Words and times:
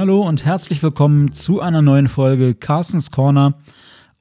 Hallo 0.00 0.26
und 0.26 0.46
herzlich 0.46 0.82
willkommen 0.82 1.30
zu 1.30 1.60
einer 1.60 1.82
neuen 1.82 2.08
Folge 2.08 2.54
Carstens 2.54 3.10
Corner, 3.10 3.58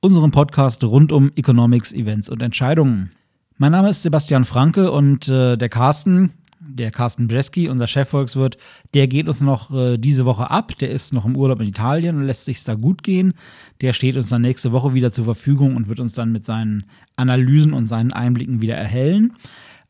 unserem 0.02 0.30
Podcast 0.30 0.84
rund 0.84 1.14
um 1.14 1.32
Economics, 1.38 1.94
Events 1.94 2.28
und 2.28 2.42
Entscheidungen. 2.42 3.12
Mein 3.55 3.71
Name 3.71 3.89
ist 3.89 4.04
Sebastian 4.04 4.44
Franke 4.44 4.92
und 4.92 5.30
äh, 5.30 5.55
der 5.55 5.70
Carsten, 5.70 6.34
der 6.60 6.92
Carsten 6.92 7.30
Bjeski, 7.30 7.70
unser 7.70 7.88
Chefvolkswirt, 7.88 8.57
der 8.94 9.07
geht 9.07 9.30
uns 9.30 9.39
noch 9.39 9.73
äh, 9.73 9.98
diese 9.98 10.26
Woche 10.26 10.52
ab. 10.52 10.73
Der 10.82 10.89
ist 10.89 11.14
noch 11.14 11.23
im 11.23 11.38
Urlaub 11.38 11.62
in 11.62 11.70
Italien 11.70 12.18
und 12.18 12.23
lässt 12.23 12.43
sich 12.43 12.61
da 12.66 12.75
gut 12.75 13.02
gehen. 13.02 13.34
Der 13.80 13.93
steht 13.93 14.18
uns 14.18 14.27
dann 14.27 14.41
nächste 14.41 14.73
Woche 14.73 14.93
wieder 14.93 15.14
zur 15.14 15.23
Verfügung 15.23 15.77
und 15.77 15.88
wird 15.88 16.02
uns 16.02 16.14
dann 16.14 16.34
mit 16.34 16.43
seinen 16.43 16.88
Analysen 17.16 17.71
und 17.71 17.86
seinen 17.86 18.11
Einblicken 18.11 18.61
wieder 18.61 18.75
erhellen. 18.75 19.32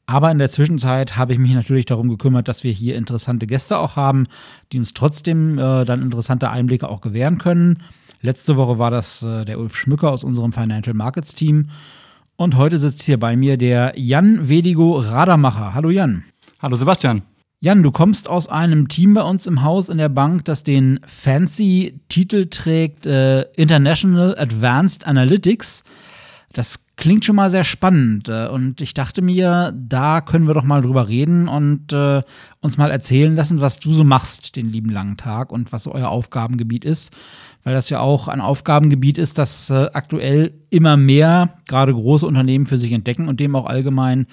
Aber 0.09 0.31
in 0.31 0.39
der 0.39 0.49
Zwischenzeit 0.49 1.17
habe 1.17 1.33
ich 1.33 1.37
mich 1.37 1.53
natürlich 1.53 1.85
darum 1.85 2.09
gekümmert, 2.09 2.47
dass 2.47 2.63
wir 2.63 2.71
hier 2.71 2.95
interessante 2.95 3.45
Gäste 3.45 3.77
auch 3.77 3.95
haben, 3.95 4.25
die 4.71 4.79
uns 4.79 4.95
trotzdem 4.95 5.59
äh, 5.59 5.85
dann 5.85 6.01
interessante 6.01 6.49
Einblicke 6.49 6.89
auch 6.89 7.01
gewähren 7.01 7.37
können. 7.37 7.83
Letzte 8.19 8.57
Woche 8.57 8.79
war 8.79 8.89
das 8.89 9.21
äh, 9.21 9.45
der 9.45 9.59
Ulf 9.59 9.75
Schmücker 9.75 10.09
aus 10.09 10.23
unserem 10.23 10.51
Financial 10.51 10.95
Markets 10.95 11.35
Team. 11.35 11.69
Und 12.37 12.57
heute 12.57 12.79
sitzt 12.79 13.03
hier 13.03 13.19
bei 13.19 13.35
mir 13.35 13.55
der 13.55 13.93
Jan 13.97 14.49
Wedigo 14.49 14.97
Radermacher. 14.97 15.75
Hallo 15.75 15.91
Jan. 15.91 16.23
Hallo 16.59 16.75
Sebastian. 16.75 17.21
Jan, 17.59 17.83
du 17.83 17.91
kommst 17.91 18.27
aus 18.27 18.49
einem 18.49 18.87
Team 18.87 19.13
bei 19.13 19.21
uns 19.21 19.45
im 19.45 19.61
Haus 19.61 19.89
in 19.89 19.99
der 19.99 20.09
Bank, 20.09 20.43
das 20.43 20.63
den 20.63 21.01
fancy 21.05 21.99
Titel 22.09 22.47
trägt 22.47 23.05
äh, 23.05 23.41
International 23.53 24.35
Advanced 24.39 25.05
Analytics. 25.05 25.83
Das 26.51 26.88
klingt 26.99 27.25
schon 27.25 27.37
mal 27.37 27.49
sehr 27.49 27.63
spannend. 27.63 28.29
Äh, 28.29 28.47
und 28.47 28.81
ich 28.81 28.93
dachte 28.93 29.21
mir, 29.21 29.73
da 29.75 30.21
können 30.21 30.45
wir 30.45 30.53
doch 30.53 30.63
mal 30.63 30.81
drüber 30.81 31.07
reden 31.07 31.47
und 31.47 31.91
äh, 31.93 32.21
uns 32.61 32.77
mal 32.77 32.91
erzählen 32.91 33.35
lassen, 33.35 33.61
was 33.61 33.79
du 33.79 33.91
so 33.91 34.03
machst 34.03 34.55
den 34.55 34.69
lieben 34.69 34.89
langen 34.89 35.17
Tag 35.17 35.51
und 35.51 35.71
was 35.71 35.83
so 35.83 35.93
euer 35.93 36.09
Aufgabengebiet 36.09 36.85
ist. 36.85 37.15
Weil 37.63 37.73
das 37.73 37.89
ja 37.89 37.99
auch 37.99 38.27
ein 38.27 38.41
Aufgabengebiet 38.41 39.17
ist, 39.17 39.37
das 39.37 39.69
äh, 39.69 39.89
aktuell 39.93 40.53
immer 40.69 40.97
mehr, 40.97 41.55
gerade 41.67 41.93
große 41.93 42.27
Unternehmen 42.27 42.65
für 42.65 42.77
sich 42.77 42.91
entdecken 42.91 43.27
und 43.27 43.39
dem 43.39 43.55
auch 43.55 43.65
allgemein 43.65 44.27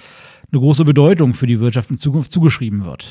eine 0.53 0.61
große 0.61 0.85
Bedeutung 0.85 1.35
für 1.35 1.47
die 1.47 1.61
Wirtschaft 1.61 1.91
in 1.91 1.99
Zukunft 1.99 2.31
zugeschrieben 2.31 2.85
wird. 2.85 3.07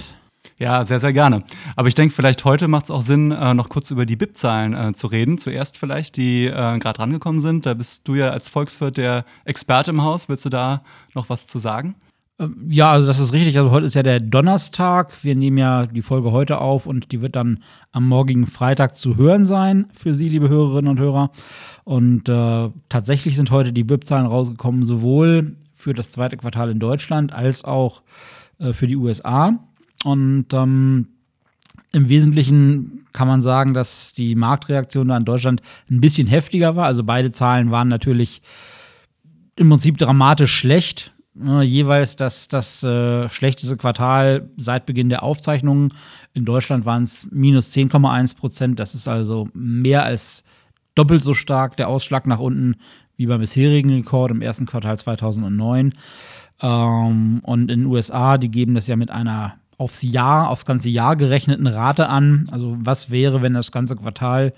Ja, 0.58 0.86
sehr, 0.86 1.00
sehr 1.00 1.12
gerne. 1.12 1.44
Aber 1.76 1.90
ich 1.90 1.96
denke, 1.96 2.16
vielleicht 2.16 2.46
heute 2.46 2.70
macht 2.70 2.86
es 2.86 2.92
auch 2.92 3.02
Sinn, 3.02 3.32
äh, 3.32 3.54
noch 3.54 3.68
kurz 3.68 3.92
über 3.92 4.06
die 4.06 4.16
BIP-Zahlen 4.16 4.74
äh, 4.74 4.94
zu 4.94 5.08
reden. 5.08 5.38
Zuerst 5.38 5.78
vielleicht, 5.78 6.16
die 6.16 6.46
äh, 6.46 6.80
gerade 6.80 7.00
rangekommen 7.00 7.42
sind. 7.42 7.66
Da 7.66 7.74
bist 7.74 8.08
du 8.08 8.16
ja 8.16 8.30
als 8.30 8.48
Volkswirt 8.48 8.96
der 8.96 9.26
Experte 9.44 9.92
im 9.92 10.02
Haus. 10.02 10.30
Willst 10.30 10.46
du 10.46 10.50
da 10.50 10.84
noch 11.14 11.30
was 11.30 11.48
zu 11.48 11.60
sagen? 11.60 11.96
Ähm, 12.40 12.68
ja, 12.70 12.90
also 12.90 13.06
das 13.06 13.20
ist 13.20 13.34
richtig. 13.34 13.58
Also 13.58 13.72
heute 13.72 13.86
ist 13.86 13.96
ja 13.96 14.04
der 14.04 14.22
Donnerstag. 14.22 15.24
Wir 15.24 15.36
nehmen 15.36 15.58
ja 15.58 15.88
die 15.88 16.02
Folge 16.02 16.32
heute 16.32 16.60
auf 16.60 16.86
und 16.86 17.12
die 17.12 17.22
wird 17.22 17.36
dann 17.36 17.62
am 17.92 18.08
morgigen 18.08 18.48
Freitag 18.48 18.96
zu 18.96 19.18
hören 19.18 19.46
sein 19.46 19.88
für 19.92 20.14
Sie, 20.14 20.30
liebe 20.30 20.48
Hörerinnen 20.48 20.92
und 20.92 21.00
Hörer. 21.00 21.32
Und 21.84 22.30
äh, 22.30 22.70
tatsächlich 22.88 23.36
sind 23.36 23.52
heute 23.52 23.74
die 23.74 23.84
BIP-Zahlen 23.84 24.26
rausgekommen, 24.26 24.84
sowohl 24.84 25.58
für 25.74 25.94
das 25.94 26.12
zweite 26.12 26.38
Quartal 26.38 26.70
in 26.70 26.80
Deutschland 26.80 27.34
als 27.34 27.66
auch 27.66 28.04
äh, 28.60 28.72
für 28.72 28.88
die 28.88 28.96
USA. 28.96 29.60
Und 30.04 30.48
ähm, 30.54 31.08
im 31.92 32.10
Wesentlichen 32.10 33.06
kann 33.14 33.28
man 33.28 33.42
sagen, 33.42 33.74
dass 33.74 34.14
die 34.14 34.36
Marktreaktion 34.36 35.08
da 35.08 35.18
in 35.18 35.26
Deutschland 35.26 35.62
ein 35.90 36.02
bisschen 36.02 36.28
heftiger 36.28 36.76
war. 36.76 36.86
Also 36.86 37.04
beide 37.04 37.32
Zahlen 37.32 37.72
waren 37.72 37.88
natürlich 37.88 38.42
im 39.56 39.70
Prinzip 39.70 39.98
dramatisch 39.98 40.54
schlecht. 40.54 41.14
Äh, 41.42 41.64
jeweils 41.64 42.16
das, 42.16 42.48
das 42.48 42.84
äh, 42.84 43.30
schlechteste 43.30 43.78
Quartal 43.78 44.50
seit 44.58 44.86
Beginn 44.86 45.10
der 45.10 45.24
Aufzeichnungen. 45.24 45.94
In 46.34 46.46
Deutschland 46.46 46.86
waren 46.86 47.04
es 47.04 47.30
minus 47.32 47.72
10,1 47.74 48.36
Prozent. 48.36 48.80
Das 48.80 48.96
ist 48.96 49.08
also 49.08 49.50
mehr 49.54 50.04
als 50.04 50.44
doppelt 50.96 51.24
so 51.24 51.34
stark 51.34 51.78
der 51.78 51.90
Ausschlag 51.90 52.28
nach 52.28 52.40
unten 52.40 52.76
wie 53.18 53.26
beim 53.26 53.40
bisherigen 53.40 53.90
Rekord 53.92 54.32
im 54.32 54.42
ersten 54.42 54.66
Quartal 54.66 54.98
2009. 54.98 55.94
Ähm, 56.62 57.40
und 57.44 57.72
in 57.72 57.82
den 57.82 57.86
USA, 57.86 58.38
die 58.38 58.52
geben 58.52 58.76
das 58.76 58.88
ja 58.88 58.96
mit 58.96 59.12
einer 59.12 59.56
aufs 59.78 60.02
Jahr, 60.02 60.50
aufs 60.50 60.66
ganze 60.66 60.90
Jahr 60.90 61.16
gerechneten 61.16 61.68
Rate 61.68 62.10
an. 62.10 62.48
Also 62.52 62.78
was 62.80 63.10
wäre, 63.10 63.42
wenn 63.42 63.54
das 63.54 63.72
ganze 63.72 63.96
Quartal, 63.96 64.54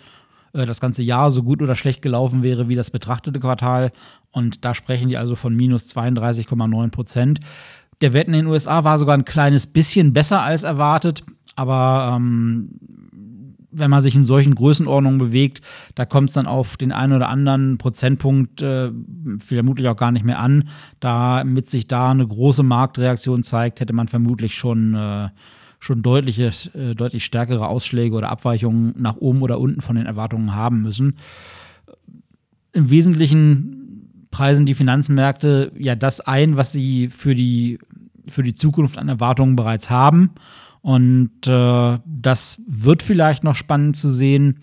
äh, 0.53 0.65
das 0.65 0.79
ganze 0.79 1.03
Jahr 1.03 1.31
so 1.31 1.43
gut 1.43 1.61
oder 1.61 1.75
schlecht 1.75 2.01
gelaufen 2.01 2.43
wäre 2.43 2.67
wie 2.69 2.75
das 2.75 2.91
betrachtete 2.91 3.39
Quartal. 3.39 3.91
Und 4.31 4.63
da 4.65 4.75
sprechen 4.75 5.09
die 5.09 5.17
also 5.17 5.35
von 5.35 5.55
minus 5.55 5.87
32,9 5.87 6.91
Prozent. 6.91 7.39
Der 8.01 8.13
Wert 8.13 8.27
in 8.27 8.33
den 8.33 8.47
USA 8.47 8.83
war 8.83 8.99
sogar 8.99 9.17
ein 9.17 9.25
kleines 9.25 9.65
bisschen 9.65 10.13
besser 10.13 10.41
als 10.41 10.63
erwartet, 10.63 11.23
aber 11.55 12.15
ähm, 12.15 12.69
wenn 13.77 13.89
man 13.89 14.01
sich 14.01 14.15
in 14.15 14.25
solchen 14.25 14.55
Größenordnungen 14.55 15.19
bewegt, 15.19 15.61
da 15.95 16.05
kommt 16.05 16.29
es 16.29 16.33
dann 16.33 16.47
auf 16.47 16.77
den 16.77 16.91
einen 16.91 17.13
oder 17.13 17.29
anderen 17.29 17.77
Prozentpunkt 17.77 18.61
äh, 18.61 18.91
vermutlich 19.39 19.87
auch 19.87 19.95
gar 19.95 20.11
nicht 20.11 20.25
mehr 20.25 20.39
an. 20.39 20.69
Damit 20.99 21.69
sich 21.69 21.87
da 21.87 22.11
eine 22.11 22.27
große 22.27 22.63
Marktreaktion 22.63 23.43
zeigt, 23.43 23.79
hätte 23.79 23.93
man 23.93 24.07
vermutlich 24.07 24.55
schon, 24.55 24.95
äh, 24.95 25.29
schon 25.79 26.01
deutliche, 26.01 26.51
äh, 26.73 26.95
deutlich 26.95 27.25
stärkere 27.25 27.67
Ausschläge 27.67 28.15
oder 28.15 28.29
Abweichungen 28.29 28.95
nach 28.97 29.17
oben 29.17 29.41
oder 29.41 29.59
unten 29.59 29.81
von 29.81 29.95
den 29.95 30.05
Erwartungen 30.05 30.55
haben 30.55 30.81
müssen. 30.81 31.17
Im 32.73 32.89
Wesentlichen 32.89 34.27
preisen 34.31 34.65
die 34.65 34.75
Finanzmärkte 34.75 35.71
ja 35.77 35.95
das 35.95 36.19
ein, 36.21 36.57
was 36.57 36.71
sie 36.71 37.07
für 37.07 37.33
die, 37.33 37.79
für 38.27 38.43
die 38.43 38.53
Zukunft 38.53 38.97
an 38.97 39.09
Erwartungen 39.09 39.55
bereits 39.55 39.89
haben. 39.89 40.31
Und 40.87 41.45
äh, 41.47 41.99
das 42.05 42.61
wird 42.65 43.01
vielleicht 43.01 43.43
noch 43.43 43.55
spannend 43.55 43.97
zu 43.97 44.07
sehen, 44.07 44.59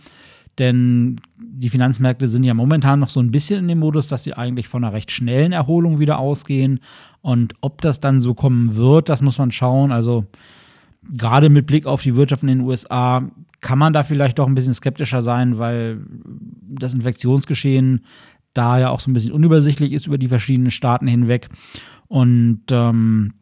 denn 0.58 1.20
die 1.36 1.68
Finanzmärkte 1.68 2.28
sind 2.28 2.44
ja 2.44 2.54
momentan 2.54 2.98
noch 2.98 3.10
so 3.10 3.20
ein 3.20 3.30
bisschen 3.30 3.58
in 3.58 3.68
dem 3.68 3.80
Modus, 3.80 4.08
dass 4.08 4.24
sie 4.24 4.32
eigentlich 4.32 4.66
von 4.66 4.82
einer 4.82 4.94
recht 4.94 5.10
schnellen 5.10 5.52
Erholung 5.52 5.98
wieder 5.98 6.18
ausgehen. 6.18 6.80
Und 7.20 7.52
ob 7.60 7.82
das 7.82 8.00
dann 8.00 8.20
so 8.20 8.32
kommen 8.32 8.74
wird, 8.74 9.10
das 9.10 9.20
muss 9.20 9.36
man 9.36 9.50
schauen. 9.50 9.92
Also 9.92 10.24
gerade 11.14 11.50
mit 11.50 11.66
Blick 11.66 11.84
auf 11.84 12.00
die 12.00 12.16
Wirtschaft 12.16 12.40
in 12.40 12.48
den 12.48 12.60
USA 12.62 13.28
kann 13.60 13.78
man 13.78 13.92
da 13.92 14.02
vielleicht 14.02 14.38
doch 14.38 14.46
ein 14.46 14.54
bisschen 14.54 14.72
skeptischer 14.72 15.22
sein, 15.22 15.58
weil 15.58 16.06
das 16.62 16.94
Infektionsgeschehen 16.94 18.02
da 18.54 18.78
ja 18.78 18.88
auch 18.88 19.00
so 19.00 19.10
ein 19.10 19.14
bisschen 19.14 19.32
unübersichtlich 19.34 19.92
ist 19.92 20.06
über 20.06 20.16
die 20.16 20.28
verschiedenen 20.28 20.70
Staaten 20.70 21.06
hinweg. 21.06 21.50
Und 22.08 22.62
ähm, 22.70 23.34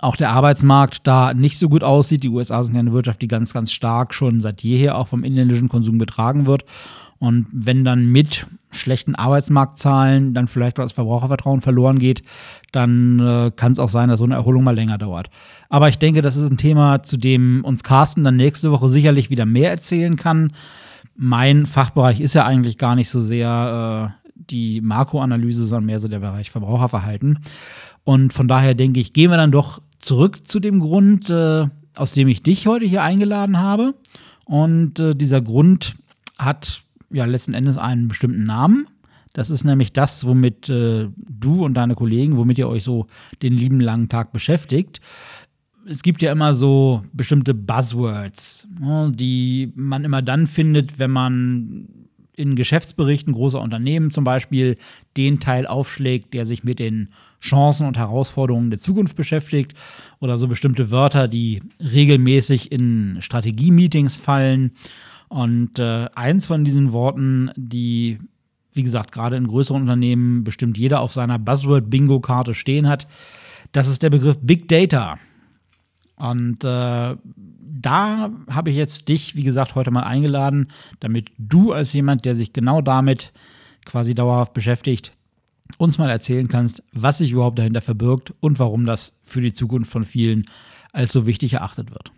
auch 0.00 0.16
der 0.16 0.30
Arbeitsmarkt 0.30 1.06
da 1.06 1.34
nicht 1.34 1.58
so 1.58 1.68
gut 1.68 1.82
aussieht. 1.82 2.22
Die 2.24 2.28
USA 2.28 2.62
sind 2.64 2.74
ja 2.74 2.80
eine 2.80 2.92
Wirtschaft, 2.92 3.22
die 3.22 3.28
ganz, 3.28 3.52
ganz 3.52 3.72
stark 3.72 4.14
schon 4.14 4.40
seit 4.40 4.62
jeher 4.62 4.96
auch 4.96 5.08
vom 5.08 5.24
inländischen 5.24 5.68
Konsum 5.68 5.98
getragen 5.98 6.46
wird. 6.46 6.64
Und 7.18 7.46
wenn 7.52 7.84
dann 7.84 8.10
mit 8.10 8.46
schlechten 8.70 9.14
Arbeitsmarktzahlen 9.14 10.34
dann 10.34 10.48
vielleicht 10.48 10.78
das 10.78 10.92
Verbrauchervertrauen 10.92 11.60
verloren 11.60 11.98
geht, 11.98 12.22
dann 12.72 13.18
äh, 13.20 13.52
kann 13.54 13.72
es 13.72 13.78
auch 13.78 13.88
sein, 13.88 14.08
dass 14.08 14.18
so 14.18 14.24
eine 14.24 14.34
Erholung 14.34 14.64
mal 14.64 14.74
länger 14.74 14.98
dauert. 14.98 15.30
Aber 15.68 15.88
ich 15.88 15.98
denke, 15.98 16.22
das 16.22 16.36
ist 16.36 16.50
ein 16.50 16.58
Thema, 16.58 17.02
zu 17.02 17.16
dem 17.16 17.64
uns 17.64 17.84
Carsten 17.84 18.24
dann 18.24 18.36
nächste 18.36 18.72
Woche 18.72 18.88
sicherlich 18.88 19.30
wieder 19.30 19.46
mehr 19.46 19.70
erzählen 19.70 20.16
kann. 20.16 20.52
Mein 21.16 21.66
Fachbereich 21.66 22.20
ist 22.20 22.34
ja 22.34 22.44
eigentlich 22.44 22.76
gar 22.76 22.96
nicht 22.96 23.08
so 23.08 23.20
sehr 23.20 24.12
äh, 24.20 24.24
die 24.50 24.80
Makroanalyse, 24.80 25.64
sondern 25.64 25.86
mehr 25.86 26.00
so 26.00 26.08
der 26.08 26.18
Bereich 26.18 26.50
Verbraucherverhalten. 26.50 27.38
Und 28.04 28.32
von 28.32 28.48
daher 28.48 28.74
denke 28.74 29.00
ich, 29.00 29.12
gehen 29.12 29.30
wir 29.30 29.36
dann 29.36 29.52
doch 29.52 29.80
zurück 29.98 30.46
zu 30.46 30.60
dem 30.60 30.80
Grund, 30.80 31.30
äh, 31.30 31.66
aus 31.96 32.12
dem 32.12 32.28
ich 32.28 32.42
dich 32.42 32.66
heute 32.66 32.84
hier 32.84 33.02
eingeladen 33.02 33.58
habe. 33.58 33.94
Und 34.44 34.98
äh, 34.98 35.14
dieser 35.14 35.40
Grund 35.40 35.94
hat 36.38 36.82
ja 37.10 37.24
letzten 37.24 37.54
Endes 37.54 37.78
einen 37.78 38.08
bestimmten 38.08 38.44
Namen. 38.44 38.86
Das 39.32 39.50
ist 39.50 39.64
nämlich 39.64 39.92
das, 39.92 40.26
womit 40.26 40.68
äh, 40.68 41.08
du 41.16 41.64
und 41.64 41.74
deine 41.74 41.94
Kollegen, 41.94 42.36
womit 42.36 42.58
ihr 42.58 42.68
euch 42.68 42.84
so 42.84 43.06
den 43.42 43.54
lieben 43.54 43.80
langen 43.80 44.08
Tag 44.08 44.32
beschäftigt. 44.32 45.00
Es 45.86 46.02
gibt 46.02 46.22
ja 46.22 46.30
immer 46.30 46.54
so 46.54 47.02
bestimmte 47.12 47.52
Buzzwords, 47.52 48.68
ne, 48.80 49.12
die 49.14 49.72
man 49.74 50.04
immer 50.04 50.22
dann 50.22 50.46
findet, 50.46 50.98
wenn 50.98 51.10
man 51.10 51.88
in 52.36 52.54
Geschäftsberichten 52.54 53.32
großer 53.32 53.60
Unternehmen 53.60 54.10
zum 54.10 54.24
Beispiel 54.24 54.76
den 55.16 55.40
Teil 55.40 55.66
aufschlägt, 55.66 56.34
der 56.34 56.46
sich 56.46 56.64
mit 56.64 56.78
den 56.78 57.08
Chancen 57.40 57.86
und 57.86 57.98
Herausforderungen 57.98 58.70
der 58.70 58.78
Zukunft 58.78 59.16
beschäftigt 59.16 59.74
oder 60.20 60.38
so 60.38 60.48
bestimmte 60.48 60.90
Wörter, 60.90 61.28
die 61.28 61.62
regelmäßig 61.78 62.72
in 62.72 63.18
Strategie-Meetings 63.20 64.16
fallen. 64.16 64.72
Und 65.28 65.78
äh, 65.78 66.08
eins 66.14 66.46
von 66.46 66.64
diesen 66.64 66.92
Worten, 66.92 67.50
die, 67.56 68.18
wie 68.72 68.82
gesagt, 68.82 69.12
gerade 69.12 69.36
in 69.36 69.46
größeren 69.46 69.82
Unternehmen 69.82 70.44
bestimmt 70.44 70.78
jeder 70.78 71.00
auf 71.00 71.12
seiner 71.12 71.38
Buzzword-Bingo-Karte 71.38 72.54
stehen 72.54 72.88
hat, 72.88 73.06
das 73.72 73.88
ist 73.88 74.02
der 74.02 74.10
Begriff 74.10 74.38
Big 74.40 74.68
Data. 74.68 75.18
Und 76.16 76.62
äh, 76.64 77.16
da 77.74 78.30
habe 78.48 78.70
ich 78.70 78.76
jetzt 78.76 79.08
dich, 79.08 79.34
wie 79.34 79.42
gesagt, 79.42 79.74
heute 79.74 79.90
mal 79.90 80.04
eingeladen, 80.04 80.68
damit 81.00 81.30
du 81.38 81.72
als 81.72 81.92
jemand, 81.92 82.24
der 82.24 82.34
sich 82.34 82.52
genau 82.52 82.80
damit 82.80 83.32
quasi 83.84 84.14
dauerhaft 84.14 84.54
beschäftigt, 84.54 85.12
uns 85.76 85.98
mal 85.98 86.08
erzählen 86.08 86.46
kannst, 86.48 86.82
was 86.92 87.18
sich 87.18 87.32
überhaupt 87.32 87.58
dahinter 87.58 87.80
verbirgt 87.80 88.32
und 88.40 88.58
warum 88.58 88.86
das 88.86 89.18
für 89.22 89.40
die 89.40 89.52
Zukunft 89.52 89.90
von 89.90 90.04
vielen 90.04 90.46
als 90.92 91.12
so 91.12 91.26
wichtig 91.26 91.54
erachtet 91.54 91.90
wird. 91.90 92.12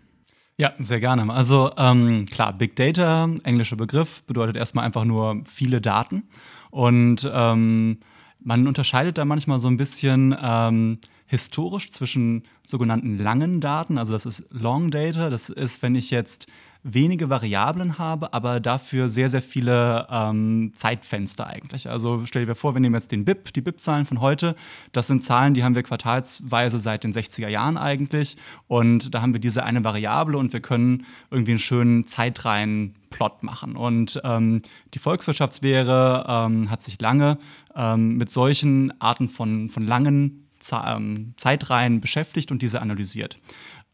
Ja, 0.57 0.73
sehr 0.79 0.99
gerne. 0.99 1.31
Also 1.31 1.71
ähm, 1.77 2.25
klar, 2.25 2.53
Big 2.53 2.75
Data, 2.75 3.29
englischer 3.43 3.75
Begriff, 3.75 4.23
bedeutet 4.23 4.55
erstmal 4.55 4.85
einfach 4.85 5.05
nur 5.05 5.43
viele 5.45 5.81
Daten. 5.81 6.23
Und 6.71 7.29
ähm, 7.31 7.99
man 8.39 8.67
unterscheidet 8.67 9.17
da 9.17 9.25
manchmal 9.25 9.59
so 9.59 9.67
ein 9.67 9.77
bisschen 9.77 10.35
ähm, 10.39 10.99
historisch 11.27 11.91
zwischen 11.91 12.43
sogenannten 12.65 13.19
langen 13.19 13.61
Daten, 13.61 13.97
also 13.97 14.13
das 14.13 14.25
ist 14.25 14.45
Long 14.49 14.91
Data, 14.91 15.29
das 15.29 15.49
ist, 15.49 15.81
wenn 15.83 15.95
ich 15.95 16.09
jetzt 16.09 16.47
wenige 16.83 17.29
Variablen 17.29 17.97
habe, 17.97 18.33
aber 18.33 18.59
dafür 18.59 19.09
sehr, 19.09 19.29
sehr 19.29 19.41
viele 19.41 20.07
ähm, 20.09 20.71
Zeitfenster 20.75 21.47
eigentlich. 21.47 21.89
Also 21.89 22.25
stell 22.25 22.45
dir 22.45 22.55
vor, 22.55 22.75
wir 22.75 22.79
nehmen 22.79 22.95
jetzt 22.95 23.11
den 23.11 23.25
BIP, 23.25 23.53
die 23.53 23.61
BIP-Zahlen 23.61 24.05
von 24.05 24.21
heute. 24.21 24.55
Das 24.93 25.07
sind 25.07 25.23
Zahlen, 25.23 25.53
die 25.53 25.63
haben 25.63 25.75
wir 25.75 25.83
quartalsweise 25.83 26.79
seit 26.79 27.03
den 27.03 27.13
60er 27.13 27.49
Jahren 27.49 27.77
eigentlich. 27.77 28.37
Und 28.67 29.13
da 29.13 29.21
haben 29.21 29.33
wir 29.33 29.41
diese 29.41 29.63
eine 29.63 29.83
Variable 29.83 30.37
und 30.37 30.53
wir 30.53 30.61
können 30.61 31.05
irgendwie 31.29 31.51
einen 31.51 31.59
schönen 31.59 32.07
Zeitreihen-Plot 32.07 33.43
machen. 33.43 33.75
Und 33.75 34.21
ähm, 34.23 34.61
die 34.93 34.99
Volkswirtschaftslehre 34.99 36.25
ähm, 36.27 36.69
hat 36.69 36.81
sich 36.81 37.01
lange 37.01 37.37
ähm, 37.75 38.17
mit 38.17 38.29
solchen 38.29 38.93
Arten 39.01 39.27
von, 39.27 39.69
von 39.69 39.83
langen 39.83 40.46
Zeitreihen 40.59 42.01
beschäftigt 42.01 42.51
und 42.51 42.61
diese 42.61 42.81
analysiert. 42.81 43.37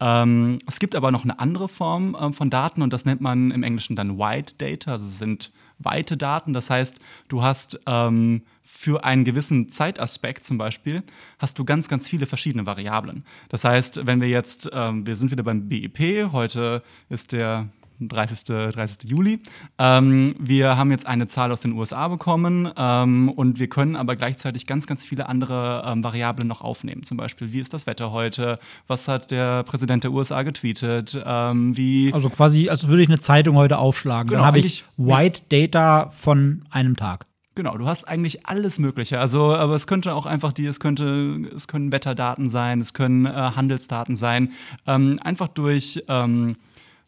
Ähm, 0.00 0.58
es 0.66 0.80
gibt 0.80 0.96
aber 0.96 1.12
noch 1.12 1.24
eine 1.24 1.38
andere 1.38 1.68
Form 1.68 2.14
äh, 2.14 2.32
von 2.32 2.50
Daten 2.50 2.82
und 2.82 2.92
das 2.92 3.04
nennt 3.04 3.20
man 3.20 3.50
im 3.50 3.62
Englischen 3.62 3.94
dann 3.96 4.18
Wide 4.18 4.54
Data, 4.58 4.92
also 4.92 5.06
sind 5.06 5.52
weite 5.78 6.16
Daten. 6.16 6.52
Das 6.52 6.70
heißt, 6.70 6.98
du 7.28 7.42
hast 7.42 7.78
ähm, 7.86 8.42
für 8.62 9.04
einen 9.04 9.24
gewissen 9.24 9.68
Zeitaspekt 9.68 10.44
zum 10.44 10.58
Beispiel, 10.58 11.02
hast 11.38 11.58
du 11.58 11.64
ganz, 11.64 11.88
ganz 11.88 12.08
viele 12.08 12.26
verschiedene 12.26 12.66
Variablen. 12.66 13.24
Das 13.48 13.64
heißt, 13.64 14.06
wenn 14.06 14.20
wir 14.20 14.28
jetzt, 14.28 14.68
ähm, 14.72 15.06
wir 15.06 15.16
sind 15.16 15.30
wieder 15.30 15.42
beim 15.42 15.68
BIP, 15.68 16.32
heute 16.32 16.82
ist 17.08 17.32
der 17.32 17.68
30. 18.00 18.44
30. 18.44 19.10
Juli. 19.10 19.40
Ähm, 19.78 20.34
wir 20.38 20.76
haben 20.76 20.90
jetzt 20.90 21.06
eine 21.06 21.26
Zahl 21.26 21.52
aus 21.52 21.60
den 21.60 21.72
USA 21.72 22.08
bekommen 22.08 22.70
ähm, 22.76 23.28
und 23.28 23.58
wir 23.58 23.68
können 23.68 23.96
aber 23.96 24.16
gleichzeitig 24.16 24.66
ganz, 24.66 24.86
ganz 24.86 25.06
viele 25.06 25.28
andere 25.28 25.84
ähm, 25.86 26.04
Variablen 26.04 26.48
noch 26.48 26.60
aufnehmen. 26.60 27.02
Zum 27.02 27.16
Beispiel, 27.16 27.52
wie 27.52 27.60
ist 27.60 27.74
das 27.74 27.86
Wetter 27.86 28.12
heute? 28.12 28.58
Was 28.86 29.08
hat 29.08 29.30
der 29.30 29.62
Präsident 29.62 30.04
der 30.04 30.12
USA 30.12 30.42
getweetet? 30.42 31.20
Ähm, 31.24 31.76
wie 31.76 32.12
also 32.12 32.30
quasi, 32.30 32.68
als 32.68 32.88
würde 32.88 33.02
ich 33.02 33.08
eine 33.08 33.20
Zeitung 33.20 33.56
heute 33.56 33.78
aufschlagen. 33.78 34.28
Genau, 34.28 34.40
Dann 34.40 34.46
habe 34.46 34.58
ich 34.58 34.84
White 34.96 35.42
Data 35.48 36.10
von 36.10 36.64
einem 36.70 36.96
Tag. 36.96 37.26
Genau, 37.56 37.76
du 37.76 37.86
hast 37.86 38.08
eigentlich 38.08 38.46
alles 38.46 38.80
Mögliche. 38.80 39.20
Also, 39.20 39.54
aber 39.54 39.76
es 39.76 39.86
könnte 39.86 40.14
auch 40.14 40.26
einfach 40.26 40.52
die, 40.52 40.66
es 40.66 40.80
könnte, 40.80 41.48
es 41.54 41.68
können 41.68 41.92
Wetterdaten 41.92 42.48
sein, 42.48 42.80
es 42.80 42.94
können 42.94 43.26
äh, 43.26 43.30
Handelsdaten 43.30 44.16
sein. 44.16 44.52
Ähm, 44.88 45.20
einfach 45.22 45.46
durch 45.46 46.02
ähm, 46.08 46.56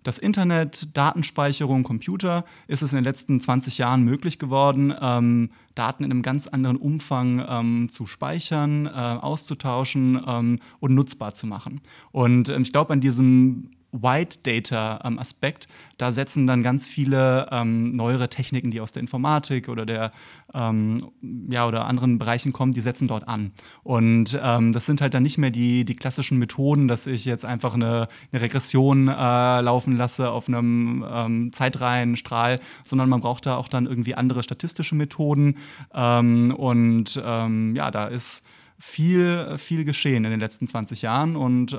das 0.06 0.19
Internet, 0.19 0.97
Datenspeicherung, 0.97 1.82
Computer 1.82 2.44
ist 2.69 2.82
es 2.82 2.93
in 2.93 2.97
den 2.97 3.05
letzten 3.05 3.41
20 3.41 3.79
Jahren 3.79 4.03
möglich 4.03 4.38
geworden, 4.38 4.94
ähm, 5.00 5.50
Daten 5.75 6.05
in 6.05 6.11
einem 6.11 6.23
ganz 6.23 6.47
anderen 6.47 6.76
Umfang 6.76 7.44
ähm, 7.49 7.88
zu 7.91 8.06
speichern, 8.06 8.87
äh, 8.87 8.91
auszutauschen 8.91 10.23
ähm, 10.26 10.61
und 10.79 10.94
nutzbar 10.94 11.35
zu 11.35 11.47
machen. 11.47 11.81
Und 12.12 12.49
ähm, 12.49 12.62
ich 12.62 12.73
glaube, 12.73 12.93
an 12.93 13.00
diesem 13.00 13.70
White 14.02 14.38
Data 14.43 15.00
ähm, 15.04 15.19
Aspekt, 15.19 15.69
da 15.98 16.12
setzen 16.12 16.46
dann 16.46 16.62
ganz 16.62 16.87
viele 16.87 17.48
ähm, 17.50 17.93
neuere 17.93 18.28
Techniken, 18.28 18.70
die 18.70 18.81
aus 18.81 18.93
der 18.93 19.00
Informatik 19.00 19.69
oder 19.69 19.87
der 19.87 20.12
ähm, 20.54 21.10
ja 21.50 21.66
oder 21.66 21.87
anderen 21.87 22.19
Bereichen 22.19 22.52
kommen, 22.52 22.72
die 22.72 22.81
setzen 22.81 23.08
dort 23.08 23.28
an. 23.28 23.52
Und 23.82 24.38
ähm, 24.40 24.72
das 24.72 24.87
sind 24.87 25.00
halt 25.00 25.14
dann 25.14 25.22
nicht 25.22 25.38
mehr 25.38 25.50
die, 25.50 25.84
die 25.84 25.96
klassischen 25.96 26.38
Methoden, 26.38 26.88
dass 26.88 27.06
ich 27.06 27.25
jetzt 27.25 27.44
einfach 27.44 27.75
eine, 27.75 28.08
eine 28.32 28.43
Regression 28.43 29.08
äh, 29.08 29.12
laufen 29.60 29.96
lasse 29.96 30.31
auf 30.31 30.48
einem 30.48 31.04
ähm, 31.08 31.52
Zeitreihenstrahl, 31.52 32.60
sondern 32.84 33.08
man 33.08 33.20
braucht 33.20 33.46
da 33.46 33.56
auch 33.56 33.69
dann 33.69 33.87
irgendwie 33.87 34.14
andere 34.14 34.43
statistische 34.43 34.94
Methoden. 34.94 35.56
Ähm, 35.94 36.54
und 36.56 37.16
ja, 37.16 37.90
da 37.90 38.06
ist 38.06 38.44
viel, 38.78 39.56
viel 39.58 39.84
geschehen 39.84 40.25
in 40.25 40.31
den 40.31 40.40
letzten 40.40 40.66
20 40.66 41.02
Jahren 41.02 41.37
und 41.37 41.76